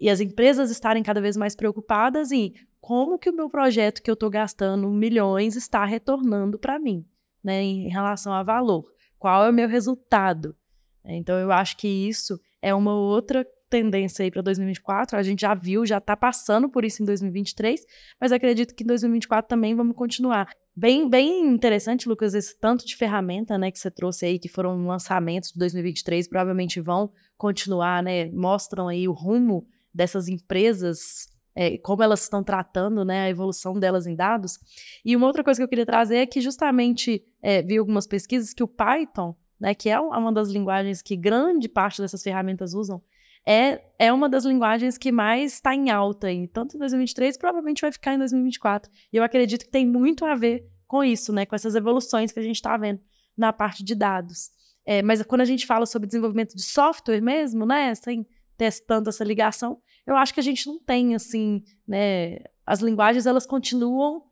[0.00, 4.10] e as empresas estarem cada vez mais preocupadas em como que o meu projeto que
[4.10, 7.06] eu estou gastando milhões está retornando para mim,
[7.42, 8.84] né, em relação a valor.
[9.18, 10.56] Qual é o meu resultado?
[11.04, 15.18] Então, eu acho que isso é uma outra tendência aí para 2024.
[15.18, 17.84] A gente já viu, já está passando por isso em 2023,
[18.20, 20.48] mas acredito que em 2024 também vamos continuar.
[20.76, 24.86] Bem, bem interessante, Lucas, esse tanto de ferramenta, né, que você trouxe aí, que foram
[24.86, 32.02] lançamentos de 2023, provavelmente vão continuar, né, mostram aí o rumo dessas empresas, é, como
[32.02, 34.56] elas estão tratando né, a evolução delas em dados.
[35.04, 38.54] E uma outra coisa que eu queria trazer é que justamente é, vi algumas pesquisas
[38.54, 43.02] que o Python, né, que é uma das linguagens que grande parte dessas ferramentas usam,
[43.46, 47.82] é, é uma das linguagens que mais está em alta, aí, tanto em 2023, provavelmente
[47.82, 48.90] vai ficar em 2024.
[49.12, 52.40] E eu acredito que tem muito a ver com isso, né, com essas evoluções que
[52.40, 53.00] a gente está vendo
[53.36, 54.50] na parte de dados.
[54.86, 58.26] É, mas quando a gente fala sobre desenvolvimento de software mesmo, né, sem
[58.56, 62.38] testando essa ligação, eu acho que a gente não tem, assim, né?
[62.66, 64.22] As linguagens, elas continuam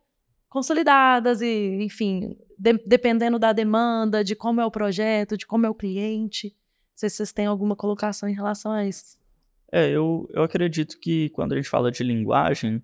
[0.48, 5.70] consolidadas e, enfim, de, dependendo da demanda, de como é o projeto, de como é
[5.70, 6.54] o cliente.
[6.94, 9.18] Sei se vocês têm alguma colocação em relação a isso.
[9.70, 12.82] É, eu, eu acredito que quando a gente fala de linguagem,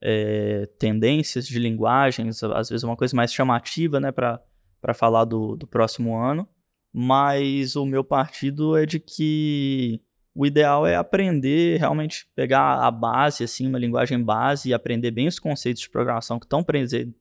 [0.00, 5.66] é, tendências de linguagens, às vezes uma coisa mais chamativa, né, para falar do, do
[5.66, 6.48] próximo ano,
[6.92, 10.00] mas o meu partido é de que
[10.34, 15.26] o ideal é aprender, realmente pegar a base, assim, uma linguagem base e aprender bem
[15.26, 16.64] os conceitos de programação que estão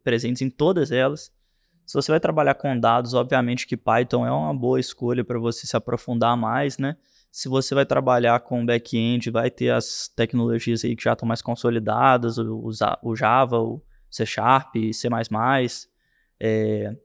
[0.03, 1.32] presentes em todas elas.
[1.86, 5.67] Se você vai trabalhar com dados, obviamente que Python é uma boa escolha para você
[5.67, 6.95] se aprofundar mais, né?
[7.31, 11.41] Se você vai trabalhar com back-end, vai ter as tecnologias aí que já estão mais
[11.41, 12.69] consolidadas, o,
[13.01, 15.09] o Java, o C Sharp, C++.
[16.39, 16.95] É,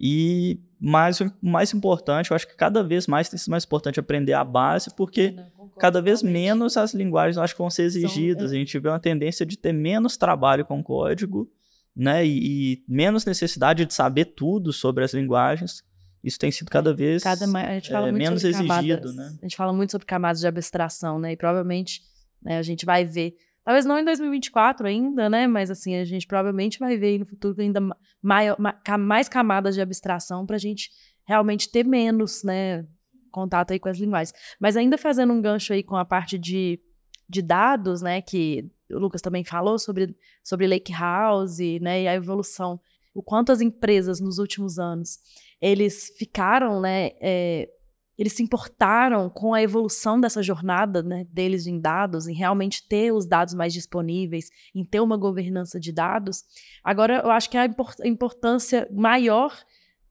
[0.00, 3.98] e mais, o mais importante, eu acho que cada vez mais tem sido mais importante
[3.98, 7.82] aprender a base, porque Não, cada vez menos as linguagens eu acho que vão ser
[7.82, 8.50] exigidas.
[8.50, 8.56] São, é...
[8.56, 11.50] A gente vê uma tendência de ter menos trabalho com código,
[11.98, 12.24] né?
[12.24, 15.82] E, e, menos necessidade de saber tudo sobre as linguagens
[16.22, 19.36] isso tem sido cada vez cada, a gente fala é, muito menos exigido, camadas, né?
[19.40, 21.32] A gente fala muito sobre camadas de abstração, né?
[21.32, 22.02] E provavelmente
[22.42, 25.46] né, a gente vai ver, talvez não em 2024 ainda, né?
[25.46, 27.80] Mas assim, a gente provavelmente vai ver no futuro ainda
[28.22, 28.56] maior,
[28.98, 30.90] mais camadas de abstração para a gente
[31.24, 32.84] realmente ter menos, né?
[33.30, 34.32] Contato aí com as linguagens.
[34.58, 36.80] Mas ainda fazendo um gancho aí com a parte de,
[37.28, 38.20] de dados, né?
[38.20, 42.02] Que o Lucas também falou sobre, sobre Lake House, né?
[42.02, 42.80] E a evolução.
[43.14, 45.18] O quanto as empresas nos últimos anos
[45.60, 47.68] eles ficaram, né, é,
[48.16, 53.12] eles se importaram com a evolução dessa jornada né, deles em dados, em realmente ter
[53.12, 56.42] os dados mais disponíveis, em ter uma governança de dados.
[56.82, 57.68] Agora, eu acho que a
[58.04, 59.56] importância maior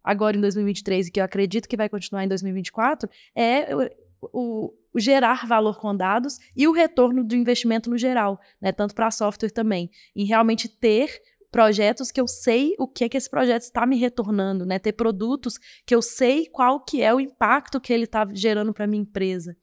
[0.02, 3.90] agora em 2023 e que eu acredito que vai continuar em 2024 é o,
[4.32, 8.96] o, o gerar valor com dados e o retorno do investimento no geral, né, tanto
[8.96, 11.22] para software também, em realmente ter
[11.52, 14.78] projetos que eu sei o que é que esse projeto está me retornando, né?
[14.78, 18.86] Ter produtos que eu sei qual que é o impacto que ele está gerando para
[18.86, 19.56] minha empresa.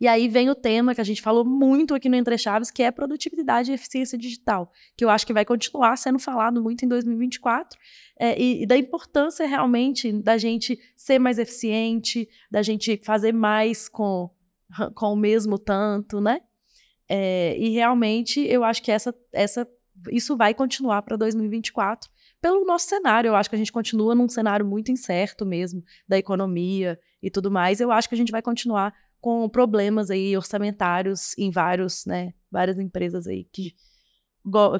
[0.00, 2.82] E aí vem o tema que a gente falou muito aqui no Entre Chaves, que
[2.82, 6.88] é produtividade e eficiência digital, que eu acho que vai continuar sendo falado muito em
[6.88, 7.78] 2024,
[8.18, 13.88] é, e, e, da importância realmente da gente ser mais eficiente, da gente fazer mais
[13.90, 14.30] com,
[14.94, 16.40] com o mesmo tanto, né?
[17.08, 19.66] É, e realmente eu acho que essa, essa
[20.10, 22.08] isso vai continuar para 2024
[22.40, 23.28] pelo nosso cenário.
[23.28, 27.50] Eu acho que a gente continua num cenário muito incerto mesmo da economia e tudo
[27.50, 27.80] mais.
[27.80, 32.78] Eu acho que a gente vai continuar com problemas aí orçamentários em vários, né, várias
[32.78, 33.74] empresas aí que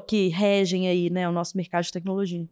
[0.07, 2.49] que regem aí, né, o nosso mercado de tecnologia.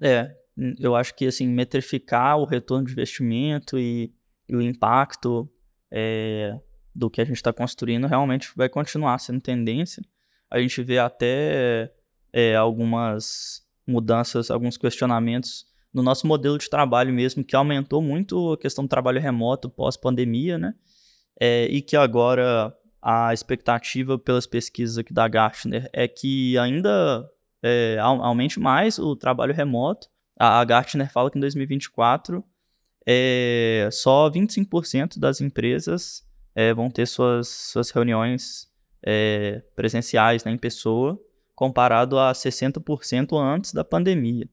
[0.00, 0.34] É,
[0.78, 4.10] eu acho que assim metrificar o retorno de investimento e,
[4.48, 5.46] e o impacto
[5.90, 6.58] é,
[6.94, 10.02] do que a gente está construindo realmente vai continuar sendo tendência
[10.50, 11.92] a gente vê até
[12.32, 18.58] é, algumas mudanças, alguns questionamentos no nosso modelo de trabalho mesmo, que aumentou muito a
[18.58, 20.74] questão do trabalho remoto pós-pandemia, né?
[21.40, 27.28] É, e que agora a expectativa pelas pesquisas aqui da Gartner é que ainda
[27.62, 30.08] é, aumente mais o trabalho remoto.
[30.38, 32.44] A, a Gartner fala que em 2024
[33.06, 36.24] é, só 25% das empresas
[36.54, 38.68] é, vão ter suas, suas reuniões
[39.04, 41.18] é, presenciais né, em pessoa,
[41.54, 44.48] comparado a 60% antes da pandemia.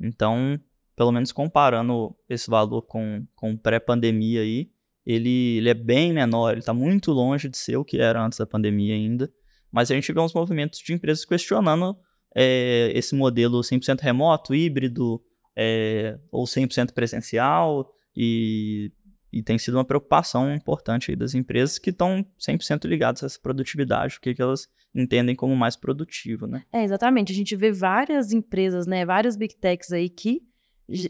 [0.00, 0.58] Então,
[0.96, 4.70] pelo menos comparando esse valor com, com pré-pandemia aí,
[5.06, 8.38] ele, ele é bem menor, ele está muito longe de ser o que era antes
[8.38, 9.32] da pandemia ainda.
[9.70, 11.96] Mas a gente vê uns movimentos de empresas questionando
[12.36, 15.22] é, esse modelo 100% remoto, híbrido,
[15.60, 18.92] é, ou 100% presencial, e
[19.32, 24.16] e tem sido uma preocupação importante das empresas que estão 100% ligadas a essa produtividade,
[24.16, 26.64] o que, elas entendem como mais produtivo, né?
[26.72, 27.32] É, exatamente.
[27.32, 30.42] A gente vê várias empresas, né, várias big techs aí que,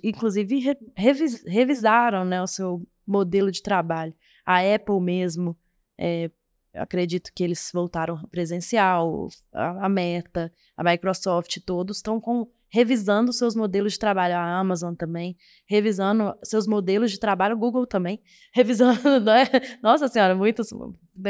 [0.03, 4.13] inclusive, re revis revisaram né, o seu modelo de trabalho.
[4.45, 5.57] A Apple mesmo,
[5.97, 6.31] é,
[6.75, 13.55] acredito que eles voltaram presencial, a, a Meta, a Microsoft, todos estão com revisando seus
[13.55, 18.21] modelos de trabalho, a Amazon também, revisando seus modelos de trabalho, o Google também,
[18.53, 19.45] revisando, né?
[19.83, 20.69] Nossa Senhora, muitos,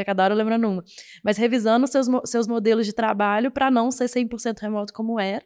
[0.05, 0.83] cada hora lembrando uma,
[1.23, 5.45] mas revisando seus, seus modelos de trabalho para não ser 100% remoto como era,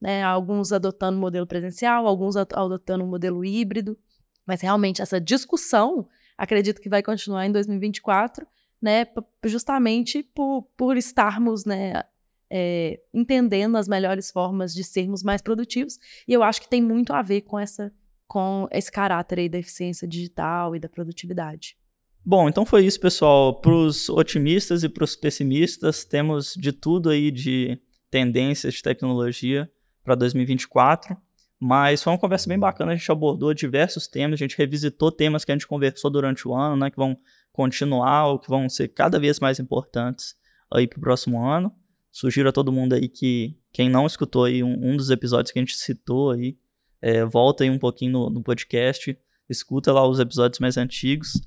[0.00, 0.22] né?
[0.22, 3.98] Alguns adotando modelo presencial, alguns adotando modelo híbrido,
[4.46, 8.46] mas realmente essa discussão, acredito que vai continuar em 2024,
[8.80, 9.06] né?
[9.44, 12.02] Justamente por, por estarmos, né?
[12.50, 15.98] É, entendendo as melhores formas de sermos mais produtivos.
[16.26, 17.92] E eu acho que tem muito a ver com essa
[18.26, 21.76] com esse caráter aí da eficiência digital e da produtividade.
[22.24, 23.60] Bom, então foi isso, pessoal.
[23.60, 27.76] Para os otimistas e para os pessimistas, temos de tudo aí de
[28.08, 29.68] tendências de tecnologia
[30.04, 31.16] para 2024.
[31.58, 35.44] Mas foi uma conversa bem bacana, a gente abordou diversos temas, a gente revisitou temas
[35.44, 37.18] que a gente conversou durante o ano, né, que vão
[37.52, 40.34] continuar ou que vão ser cada vez mais importantes
[40.72, 41.74] aí para o próximo ano.
[42.12, 45.58] Sugiro a todo mundo aí que quem não escutou aí um, um dos episódios que
[45.58, 46.56] a gente citou aí,
[47.00, 49.16] é, volta aí um pouquinho no, no podcast,
[49.48, 51.40] escuta lá os episódios mais antigos.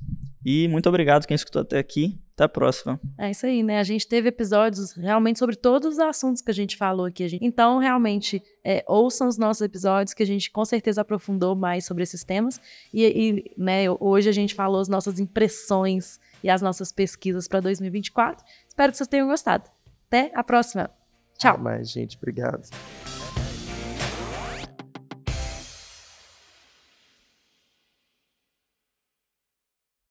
[0.45, 2.20] E muito obrigado quem escutou até aqui.
[2.34, 2.99] Até a próxima.
[3.18, 3.80] É isso aí, né?
[3.80, 7.38] A gente teve episódios realmente sobre todos os assuntos que a gente falou aqui.
[7.39, 12.01] Então, realmente, é, ouçam os nossos episódios, que a gente com certeza aprofundou mais sobre
[12.01, 12.59] esses temas.
[12.91, 17.59] E, e né, hoje a gente falou as nossas impressões e as nossas pesquisas para
[17.59, 18.43] 2024.
[18.68, 19.70] Espero que vocês tenham gostado.
[20.14, 20.91] Até a próxima.
[21.39, 21.57] Tchau.
[21.57, 22.18] Mais, gente.
[22.18, 22.70] Obrigado.